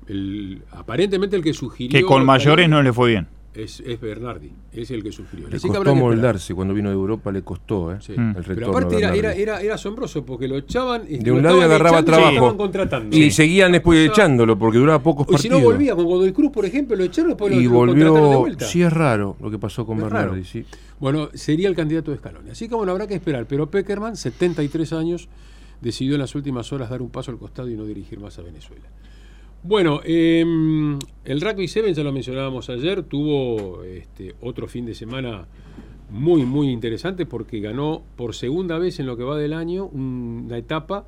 El, 0.09 0.62
aparentemente 0.72 1.37
el 1.37 1.42
que 1.42 1.52
sugirió. 1.52 1.98
Que 1.98 2.05
con 2.05 2.24
mayores 2.24 2.68
no 2.68 2.83
le 2.83 2.92
fue 2.92 3.11
bien. 3.11 3.29
Es, 3.57 3.81
es 3.81 3.98
Bernardi, 3.98 4.52
es 4.70 4.90
el 4.90 5.02
que 5.02 5.11
sugirió. 5.11 5.48
Le 5.48 5.57
Así 5.57 5.66
costó 5.68 5.94
moldarse 5.94 6.55
cuando 6.55 6.74
vino 6.74 6.90
de 6.90 6.94
Europa, 6.94 7.33
le 7.33 7.40
costó, 7.40 7.90
¿eh? 7.90 7.96
Sí. 8.00 8.12
Mm. 8.14 8.37
El 8.37 8.44
Pero 8.44 8.68
aparte 8.68 8.98
era, 8.98 9.14
era, 9.14 9.33
era, 9.33 9.61
era, 9.62 9.74
asombroso 9.76 10.26
porque 10.26 10.46
lo 10.46 10.59
echaban. 10.59 11.05
Y 11.09 11.16
de 11.16 11.33
un 11.33 11.42
lado 11.42 11.59
y 11.59 11.62
agarraba 11.62 12.02
trabajo. 12.02 12.55
Y 13.12 13.16
sí. 13.16 13.31
seguían 13.31 13.72
después 13.72 13.98
o 13.98 14.02
sea, 14.02 14.12
echándolo 14.12 14.59
porque 14.59 14.76
duraba 14.76 15.02
pocos 15.02 15.26
y 15.26 15.33
partidos. 15.33 15.40
si 15.40 15.48
no 15.48 15.61
volvía, 15.61 15.96
como 15.96 16.07
cuando 16.07 16.26
el 16.26 16.35
Cruz, 16.35 16.52
por 16.52 16.66
ejemplo, 16.66 16.96
lo 16.96 17.05
echaron 17.05 17.31
después 17.31 17.50
y 17.55 17.64
lo, 17.64 17.70
volvió, 17.70 17.94
lo 17.94 18.12
contrataron 18.12 18.31
de 18.31 18.37
vuelta. 18.37 18.66
Sí, 18.66 18.83
es 18.83 18.92
raro 18.92 19.37
lo 19.40 19.50
que 19.50 19.59
pasó 19.59 19.87
con 19.87 19.96
es 19.96 20.05
Bernardi, 20.05 20.44
sí. 20.44 20.66
Bueno, 21.00 21.31
sería 21.33 21.68
el 21.68 21.74
candidato 21.74 22.11
de 22.11 22.18
Scaloni. 22.18 22.50
Así 22.50 22.68
que 22.68 22.74
bueno, 22.74 22.92
habrá 22.92 23.07
que 23.07 23.14
esperar. 23.14 23.46
Pero 23.46 23.70
Peckerman, 23.70 24.16
73 24.16 24.92
años, 24.92 25.29
decidió 25.80 26.14
en 26.14 26.20
las 26.20 26.34
últimas 26.34 26.72
horas 26.72 26.90
dar 26.90 27.02
un 27.02 27.10
paso 27.10 27.30
al 27.30 27.38
costado 27.38 27.70
y 27.70 27.74
no 27.74 27.84
dirigir 27.84 28.18
más 28.20 28.38
a 28.38 28.42
Venezuela. 28.42 28.86
Bueno, 29.62 30.00
eh, 30.04 30.44
el 31.24 31.40
Rugby 31.40 31.66
7, 31.66 31.92
ya 31.92 32.02
lo 32.04 32.12
mencionábamos 32.12 32.70
ayer, 32.70 33.02
tuvo 33.02 33.82
este, 33.82 34.34
otro 34.40 34.68
fin 34.68 34.86
de 34.86 34.94
semana 34.94 35.46
muy, 36.10 36.44
muy 36.44 36.70
interesante 36.70 37.26
porque 37.26 37.60
ganó 37.60 38.02
por 38.16 38.34
segunda 38.34 38.78
vez 38.78 39.00
en 39.00 39.06
lo 39.06 39.16
que 39.16 39.24
va 39.24 39.36
del 39.36 39.52
año 39.52 39.86
una 39.86 40.56
etapa 40.56 41.06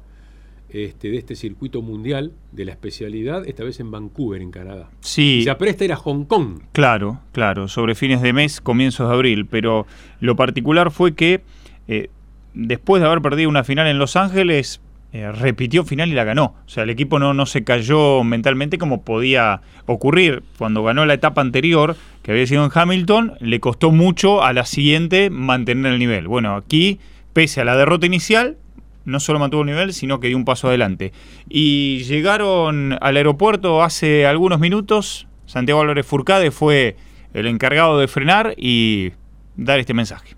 este, 0.71 1.11
de 1.11 1.17
este 1.17 1.35
circuito 1.35 1.81
mundial 1.83 2.33
de 2.53 2.65
la 2.65 2.73
especialidad, 2.73 3.47
esta 3.47 3.65
vez 3.65 3.81
en 3.81 3.91
Vancouver, 3.91 4.43
en 4.43 4.51
Canadá. 4.51 4.91
Sí. 5.01 5.43
Se 5.43 5.51
apresta 5.51 5.85
a 5.85 5.87
ir 5.87 5.93
a 5.93 5.97
Hong 5.97 6.25
Kong. 6.25 6.61
Claro, 6.73 7.21
claro, 7.33 7.69
sobre 7.69 7.95
fines 7.95 8.21
de 8.21 8.33
mes, 8.33 8.61
comienzos 8.61 9.09
de 9.09 9.15
abril, 9.15 9.47
pero 9.47 9.87
lo 10.21 10.37
particular 10.37 10.91
fue 10.91 11.15
que 11.15 11.43
eh, 11.87 12.11
después 12.59 13.01
de 13.01 13.07
haber 13.07 13.23
perdido 13.23 13.49
una 13.49 13.65
final 13.65 13.87
en 13.87 13.99
Los 13.99 14.17
Ángeles, 14.17 14.81
eh, 15.13 15.31
repitió 15.33 15.85
final 15.85 16.11
y 16.11 16.15
la 16.15 16.25
ganó. 16.25 16.57
O 16.67 16.69
sea, 16.69 16.83
el 16.83 16.91
equipo 16.91 17.19
no, 17.19 17.33
no 17.33 17.47
se 17.47 17.65
cayó 17.65 18.25
mentalmente 18.25 18.79
como 18.79 19.03
podía 19.05 19.63
ocurrir. 19.87 20.43
Cuando 20.59 20.83
ganó 20.83 21.07
la 21.07 21.15
etapa 21.15 21.41
anterior, 21.41 21.97
que 22.23 22.33
había 22.33 22.47
sido 22.47 22.65
en 22.65 22.71
Hamilton, 22.75 23.35
le 23.41 23.61
costó 23.61 23.91
mucho 23.93 24.43
a 24.43 24.53
la 24.53 24.67
siguiente 24.67 25.31
mantener 25.31 25.93
el 25.93 25.99
nivel. 25.99 26.27
Bueno, 26.27 26.57
aquí, 26.57 26.99
pese 27.33 27.61
a 27.61 27.65
la 27.65 27.77
derrota 27.77 28.07
inicial, 28.07 28.59
no 29.05 29.21
solo 29.21 29.39
mantuvo 29.39 29.63
el 29.63 29.69
nivel, 29.69 29.95
sino 29.95 30.19
que 30.19 30.27
dio 30.27 30.37
un 30.37 30.45
paso 30.45 30.69
adelante. 30.69 31.13
Y 31.49 32.01
llegaron 32.01 32.99
al 33.01 33.17
aeropuerto 33.17 33.83
hace 33.85 34.27
algunos 34.27 34.59
minutos. 34.59 35.29
Santiago 35.47 35.81
Álvarez 35.81 36.05
Furcade 36.05 36.51
fue 36.51 36.97
el 37.33 37.47
encargado 37.47 38.01
de 38.01 38.09
frenar 38.09 38.55
y 38.57 39.13
dar 39.57 39.79
este 39.79 39.95
mensaje. 39.95 40.38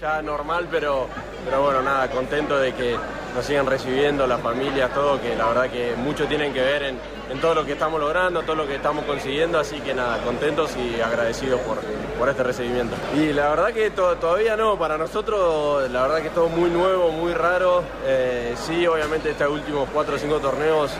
Ya 0.00 0.20
normal, 0.20 0.68
pero, 0.70 1.06
pero 1.44 1.62
bueno, 1.62 1.82
nada, 1.82 2.08
contento 2.10 2.58
de 2.58 2.74
que 2.74 2.96
nos 3.34 3.44
sigan 3.44 3.66
recibiendo, 3.66 4.26
las 4.26 4.40
familias, 4.40 4.92
todo, 4.92 5.20
que 5.20 5.34
la 5.34 5.46
verdad 5.46 5.70
que 5.70 5.94
mucho 5.96 6.26
tienen 6.26 6.52
que 6.52 6.60
ver 6.60 6.82
en, 6.82 6.98
en, 7.30 7.40
todo 7.40 7.54
lo 7.54 7.64
que 7.64 7.72
estamos 7.72 8.00
logrando, 8.00 8.42
todo 8.42 8.56
lo 8.56 8.66
que 8.66 8.76
estamos 8.76 9.04
consiguiendo, 9.04 9.58
así 9.58 9.80
que 9.80 9.94
nada, 9.94 10.18
contentos 10.22 10.76
y 10.76 11.00
agradecidos 11.00 11.60
por, 11.60 11.78
por 12.18 12.28
este 12.28 12.42
recibimiento. 12.42 12.94
Y 13.14 13.32
la 13.32 13.48
verdad 13.48 13.72
que 13.72 13.90
to, 13.90 14.16
todavía 14.16 14.56
no, 14.56 14.78
para 14.78 14.98
nosotros 14.98 15.90
la 15.90 16.02
verdad 16.02 16.20
que 16.20 16.28
es 16.28 16.34
todo 16.34 16.48
muy 16.48 16.70
nuevo, 16.70 17.10
muy 17.10 17.32
raro, 17.32 17.82
eh, 18.04 18.54
sí, 18.66 18.86
obviamente 18.86 19.30
estos 19.30 19.50
últimos 19.50 19.88
cuatro 19.92 20.16
o 20.16 20.18
cinco 20.18 20.38
torneos 20.40 20.92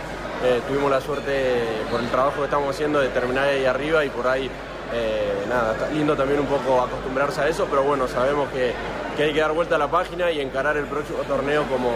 eh, 0.44 0.60
tuvimos 0.68 0.90
la 0.90 1.00
suerte 1.00 1.64
por 1.90 2.00
el 2.00 2.08
trabajo 2.08 2.38
que 2.38 2.44
estamos 2.44 2.70
haciendo 2.70 3.00
de 3.00 3.08
terminar 3.08 3.48
ahí 3.48 3.64
arriba 3.64 4.04
y 4.04 4.10
por 4.10 4.26
ahí 4.26 4.50
eh, 4.92 5.44
nada, 5.48 5.72
está 5.72 5.88
lindo 5.90 6.16
también 6.16 6.40
un 6.40 6.46
poco 6.46 6.80
acostumbrarse 6.80 7.40
a 7.40 7.48
eso, 7.48 7.66
pero 7.68 7.82
bueno, 7.82 8.06
sabemos 8.06 8.48
que, 8.50 8.72
que, 9.16 9.24
hay 9.24 9.32
que 9.32 9.40
dar 9.40 9.52
vuelta 9.52 9.76
a 9.76 9.78
la 9.78 9.90
página 9.90 10.30
y 10.30 10.40
encarar 10.40 10.76
el 10.76 10.84
próximo 10.84 11.18
torneo 11.26 11.64
como, 11.64 11.90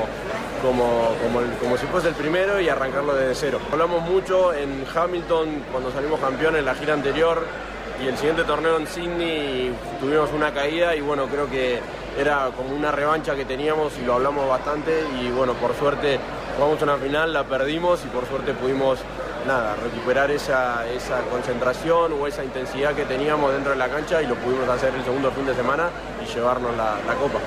como, 0.62 1.14
como, 1.22 1.40
como 1.60 1.76
si 1.76 1.86
fuese 1.86 2.08
el 2.08 2.14
primero 2.14 2.60
y 2.60 2.68
arrancarlo 2.68 3.14
desde 3.14 3.34
cero. 3.34 3.60
Hablamos 3.70 4.02
mucho 4.02 4.52
en 4.52 4.84
Hamilton 4.92 5.64
cuando 5.70 5.92
salimos 5.92 6.20
campeones 6.20 6.60
en 6.60 6.64
la 6.64 6.74
gira 6.74 6.94
anterior 6.94 7.42
y 8.02 8.08
el 8.08 8.16
siguiente 8.16 8.44
torneo 8.44 8.78
en 8.78 8.86
Sydney 8.86 9.72
tuvimos 10.00 10.30
una 10.32 10.52
caída 10.52 10.96
y 10.96 11.00
bueno, 11.00 11.26
creo 11.26 11.48
que 11.48 11.80
era 12.18 12.50
como 12.56 12.74
una 12.74 12.90
revancha 12.90 13.34
que 13.36 13.44
teníamos 13.44 13.92
y 13.98 14.04
lo 14.04 14.14
hablamos 14.14 14.48
bastante 14.48 15.04
y 15.20 15.30
bueno, 15.30 15.52
por 15.54 15.74
suerte 15.74 16.18
jugamos 16.56 16.82
una 16.82 16.96
final, 16.96 17.32
la 17.32 17.44
perdimos 17.44 18.02
y 18.04 18.08
por 18.08 18.26
suerte 18.26 18.52
pudimos 18.54 18.98
nada, 19.46 19.76
recuperar 19.76 20.30
esa, 20.30 20.88
esa 20.90 21.20
concentración 21.30 22.12
o 22.12 22.26
esa 22.26 22.44
intensidad 22.44 22.94
que 22.94 23.04
teníamos 23.04 23.52
dentro 23.52 23.72
de 23.72 23.78
la 23.78 23.88
cancha 23.88 24.22
y 24.22 24.26
lo 24.26 24.34
pudimos 24.36 24.68
hacer 24.68 24.94
el 24.94 25.02
segundo 25.04 25.30
fin 25.32 25.46
de 25.46 25.54
semana 25.54 25.88
y 26.22 26.32
llevarnos 26.32 26.76
la, 26.76 26.98
la 27.06 27.14
copa. 27.14 27.38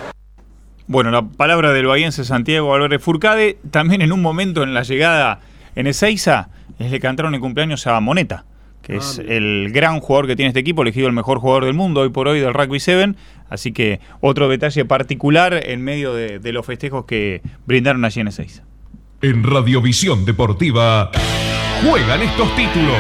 Bueno, 0.88 1.12
la 1.12 1.23
palabra 1.23 1.71
del 1.71 1.86
bahiense 1.86 2.25
Santiago 2.25 2.73
Álvarez 2.73 3.01
Furcade, 3.01 3.58
también 3.71 4.01
en 4.01 4.12
un 4.12 4.21
momento 4.21 4.63
en 4.63 4.73
la 4.73 4.84
llegada 4.84 5.39
en 5.75 5.88
Ezeiza, 5.88 6.49
le 6.77 6.99
cantaron 6.99 7.34
el 7.36 7.39
cumpleaños 7.39 7.88
a 7.88 7.99
Moneta, 7.99 8.45
que 8.82 8.93
ah, 8.93 8.97
es 8.97 9.19
bien. 9.19 9.32
el 9.32 9.71
gran 9.71 9.99
jugador 10.01 10.27
que 10.27 10.36
tiene 10.36 10.49
este 10.49 10.60
equipo, 10.60 10.82
elegido 10.82 11.08
el 11.08 11.13
mejor 11.13 11.39
jugador 11.39 11.65
del 11.65 11.73
mundo 11.73 12.01
hoy 12.01 12.10
por 12.10 12.27
hoy 12.27 12.41
del 12.41 12.53
Rugby 12.53 12.79
7, 12.79 13.13
así 13.49 13.71
que 13.71 14.01
otro 14.19 14.49
detalle 14.49 14.84
particular 14.84 15.53
en 15.53 15.82
medio 15.82 16.13
de, 16.13 16.39
de 16.39 16.51
los 16.51 16.65
festejos 16.65 17.06
que 17.06 17.41
brindaron 17.65 18.03
allí 18.03 18.19
en 18.19 18.27
Ezeiza. 18.27 18.63
En 19.21 19.41
Radiovisión 19.41 20.25
Deportiva 20.25 21.12
juegan 21.82 22.22
estos 22.22 22.56
títulos. 22.56 22.98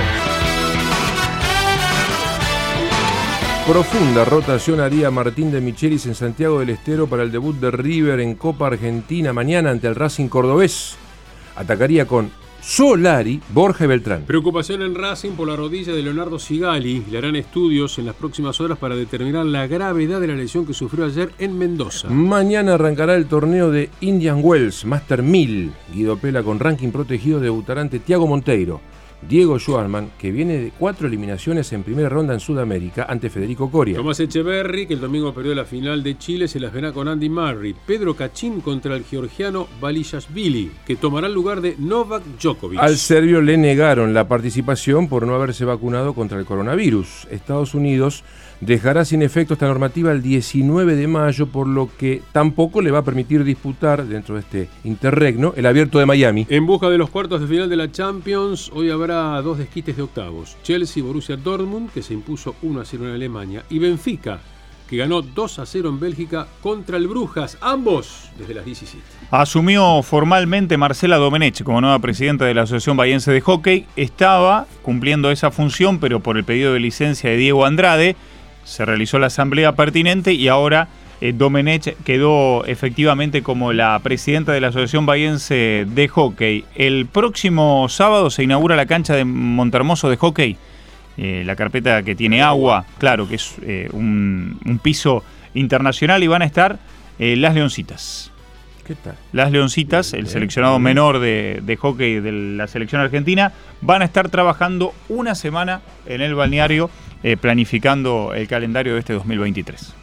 Profunda 3.67 4.25
rotación 4.25 4.81
haría 4.81 5.09
Martín 5.09 5.49
de 5.51 5.61
Michelis 5.61 6.05
en 6.05 6.15
Santiago 6.15 6.59
del 6.59 6.71
Estero 6.71 7.07
para 7.07 7.23
el 7.23 7.31
debut 7.31 7.55
de 7.55 7.71
River 7.71 8.19
en 8.19 8.35
Copa 8.35 8.67
Argentina 8.67 9.31
mañana 9.31 9.69
ante 9.69 9.87
el 9.87 9.95
Racing 9.95 10.27
Cordobés. 10.27 10.95
Atacaría 11.55 12.05
con 12.05 12.31
Solari, 12.65 13.41
Borja 13.49 13.83
y 13.83 13.87
Beltrán. 13.87 14.23
Preocupación 14.23 14.81
en 14.83 14.95
Racing 14.95 15.31
por 15.31 15.49
la 15.49 15.55
rodilla 15.57 15.91
de 15.91 16.01
Leonardo 16.01 16.39
Sigali. 16.39 17.03
Le 17.11 17.17
harán 17.17 17.35
estudios 17.35 17.99
en 17.99 18.05
las 18.05 18.15
próximas 18.15 18.61
horas 18.61 18.77
para 18.77 18.95
determinar 18.95 19.45
la 19.45 19.67
gravedad 19.67 20.21
de 20.21 20.27
la 20.27 20.35
lesión 20.35 20.65
que 20.65 20.73
sufrió 20.73 21.03
ayer 21.05 21.31
en 21.39 21.57
Mendoza. 21.57 22.07
Mañana 22.07 22.75
arrancará 22.75 23.15
el 23.15 23.25
torneo 23.25 23.69
de 23.69 23.89
Indian 23.99 24.39
Wells 24.41 24.85
Master 24.85 25.21
1000. 25.21 25.73
Guido 25.93 26.17
Pela 26.17 26.41
con 26.41 26.57
ranking 26.57 26.91
protegido 26.91 27.41
debutará 27.41 27.81
ante 27.81 27.99
Tiago 27.99 28.27
Monteiro. 28.27 28.79
Diego 29.27 29.59
Schwarman, 29.59 30.11
que 30.17 30.31
viene 30.31 30.57
de 30.57 30.71
cuatro 30.77 31.07
eliminaciones 31.07 31.71
en 31.73 31.83
primera 31.83 32.09
ronda 32.09 32.33
en 32.33 32.39
Sudamérica 32.39 33.05
ante 33.09 33.29
Federico 33.29 33.69
Coria. 33.71 33.97
Tomás 33.97 34.19
Echeverry, 34.19 34.85
que 34.85 34.93
el 34.93 35.01
domingo 35.01 35.33
perdió 35.33 35.55
la 35.55 35.65
final 35.65 36.03
de 36.03 36.17
Chile, 36.17 36.47
se 36.47 36.59
las 36.59 36.73
verá 36.73 36.91
con 36.91 37.07
Andy 37.07 37.29
Murray. 37.29 37.75
Pedro 37.85 38.15
Cachín 38.15 38.61
contra 38.61 38.95
el 38.95 39.03
georgiano 39.03 39.67
Balishashvili, 39.79 40.71
que 40.85 40.95
tomará 40.95 41.27
el 41.27 41.33
lugar 41.33 41.61
de 41.61 41.75
Novak 41.77 42.23
Djokovic. 42.39 42.79
Al 42.79 42.97
serbio 42.97 43.41
le 43.41 43.57
negaron 43.57 44.13
la 44.13 44.27
participación 44.27 45.07
por 45.07 45.25
no 45.25 45.35
haberse 45.35 45.65
vacunado 45.65 46.13
contra 46.13 46.39
el 46.39 46.45
coronavirus. 46.45 47.27
Estados 47.31 47.73
Unidos 47.73 48.23
dejará 48.65 49.03
sin 49.03 49.21
efecto 49.21 49.53
esta 49.53 49.67
normativa 49.67 50.11
el 50.11 50.21
19 50.21 50.95
de 50.95 51.07
mayo, 51.07 51.47
por 51.47 51.67
lo 51.67 51.89
que 51.97 52.21
tampoco 52.31 52.81
le 52.81 52.91
va 52.91 52.99
a 52.99 53.03
permitir 53.03 53.43
disputar 53.43 54.05
dentro 54.05 54.35
de 54.35 54.41
este 54.41 54.69
interregno 54.83 55.53
el 55.55 55.65
abierto 55.65 55.99
de 55.99 56.05
Miami. 56.05 56.47
En 56.49 56.65
busca 56.65 56.89
de 56.89 56.97
los 56.97 57.09
cuartos 57.09 57.41
de 57.41 57.47
final 57.47 57.69
de 57.69 57.75
la 57.75 57.91
Champions, 57.91 58.71
hoy 58.73 58.89
habrá 58.89 59.41
dos 59.41 59.57
desquites 59.57 59.97
de 59.97 60.03
octavos. 60.03 60.57
Chelsea 60.63 61.03
Borussia 61.03 61.35
Dortmund, 61.35 61.91
que 61.91 62.01
se 62.01 62.13
impuso 62.13 62.55
1 62.61 62.81
a 62.81 62.85
0 62.85 63.07
en 63.07 63.13
Alemania, 63.13 63.63
y 63.69 63.79
Benfica, 63.79 64.39
que 64.89 64.97
ganó 64.97 65.21
2 65.21 65.59
a 65.59 65.65
0 65.65 65.89
en 65.89 65.99
Bélgica 65.99 66.47
contra 66.61 66.97
el 66.97 67.07
Brujas, 67.07 67.57
ambos 67.61 68.29
desde 68.37 68.53
las 68.53 68.65
17. 68.65 69.03
Asumió 69.31 70.01
formalmente 70.03 70.77
Marcela 70.77 71.17
Domenech 71.17 71.63
como 71.63 71.81
nueva 71.81 71.99
presidenta 71.99 72.45
de 72.45 72.53
la 72.53 72.63
Asociación 72.63 72.97
Bahiense 72.97 73.31
de 73.31 73.41
Hockey. 73.41 73.87
Estaba 73.95 74.67
cumpliendo 74.83 75.31
esa 75.31 75.51
función, 75.51 75.99
pero 75.99 76.19
por 76.19 76.37
el 76.37 76.43
pedido 76.43 76.73
de 76.73 76.79
licencia 76.79 77.29
de 77.29 77.37
Diego 77.37 77.65
Andrade, 77.65 78.15
se 78.63 78.85
realizó 78.85 79.19
la 79.19 79.27
asamblea 79.27 79.73
pertinente 79.73 80.33
y 80.33 80.47
ahora 80.47 80.87
eh, 81.21 81.33
Domenech 81.33 81.95
quedó 82.03 82.65
efectivamente 82.65 83.43
como 83.43 83.73
la 83.73 83.99
presidenta 84.03 84.51
de 84.51 84.61
la 84.61 84.67
Asociación 84.69 85.05
Bahiense 85.05 85.85
de 85.87 86.07
Hockey. 86.07 86.65
El 86.75 87.05
próximo 87.05 87.87
sábado 87.89 88.29
se 88.29 88.43
inaugura 88.43 88.75
la 88.75 88.85
cancha 88.85 89.15
de 89.15 89.25
Montermoso 89.25 90.09
de 90.09 90.17
Hockey. 90.17 90.57
Eh, 91.15 91.43
la 91.45 91.55
carpeta 91.55 92.01
que 92.01 92.15
tiene 92.15 92.41
agua, 92.41 92.85
claro, 92.97 93.27
que 93.27 93.35
es 93.35 93.55
eh, 93.61 93.87
un, 93.93 94.59
un 94.65 94.79
piso 94.79 95.23
internacional 95.53 96.23
y 96.23 96.27
van 96.27 96.41
a 96.41 96.45
estar 96.45 96.79
eh, 97.19 97.35
las 97.35 97.53
Leoncitas. 97.53 98.31
¿Qué 98.85 98.95
tal? 98.95 99.15
Las 99.31 99.51
Leoncitas, 99.51 100.13
el 100.13 100.27
seleccionado 100.27 100.77
menor 100.79 101.19
de, 101.19 101.61
de 101.63 101.77
hockey 101.77 102.19
de 102.19 102.31
la 102.31 102.67
selección 102.67 102.99
argentina, 102.99 103.53
van 103.79 104.01
a 104.01 104.05
estar 104.05 104.27
trabajando 104.29 104.93
una 105.07 105.35
semana 105.35 105.81
en 106.05 106.21
el 106.21 106.35
balneario 106.35 106.89
planificando 107.39 108.33
el 108.33 108.47
calendario 108.47 108.93
de 108.93 108.99
este 108.99 109.13
2023. 109.13 109.95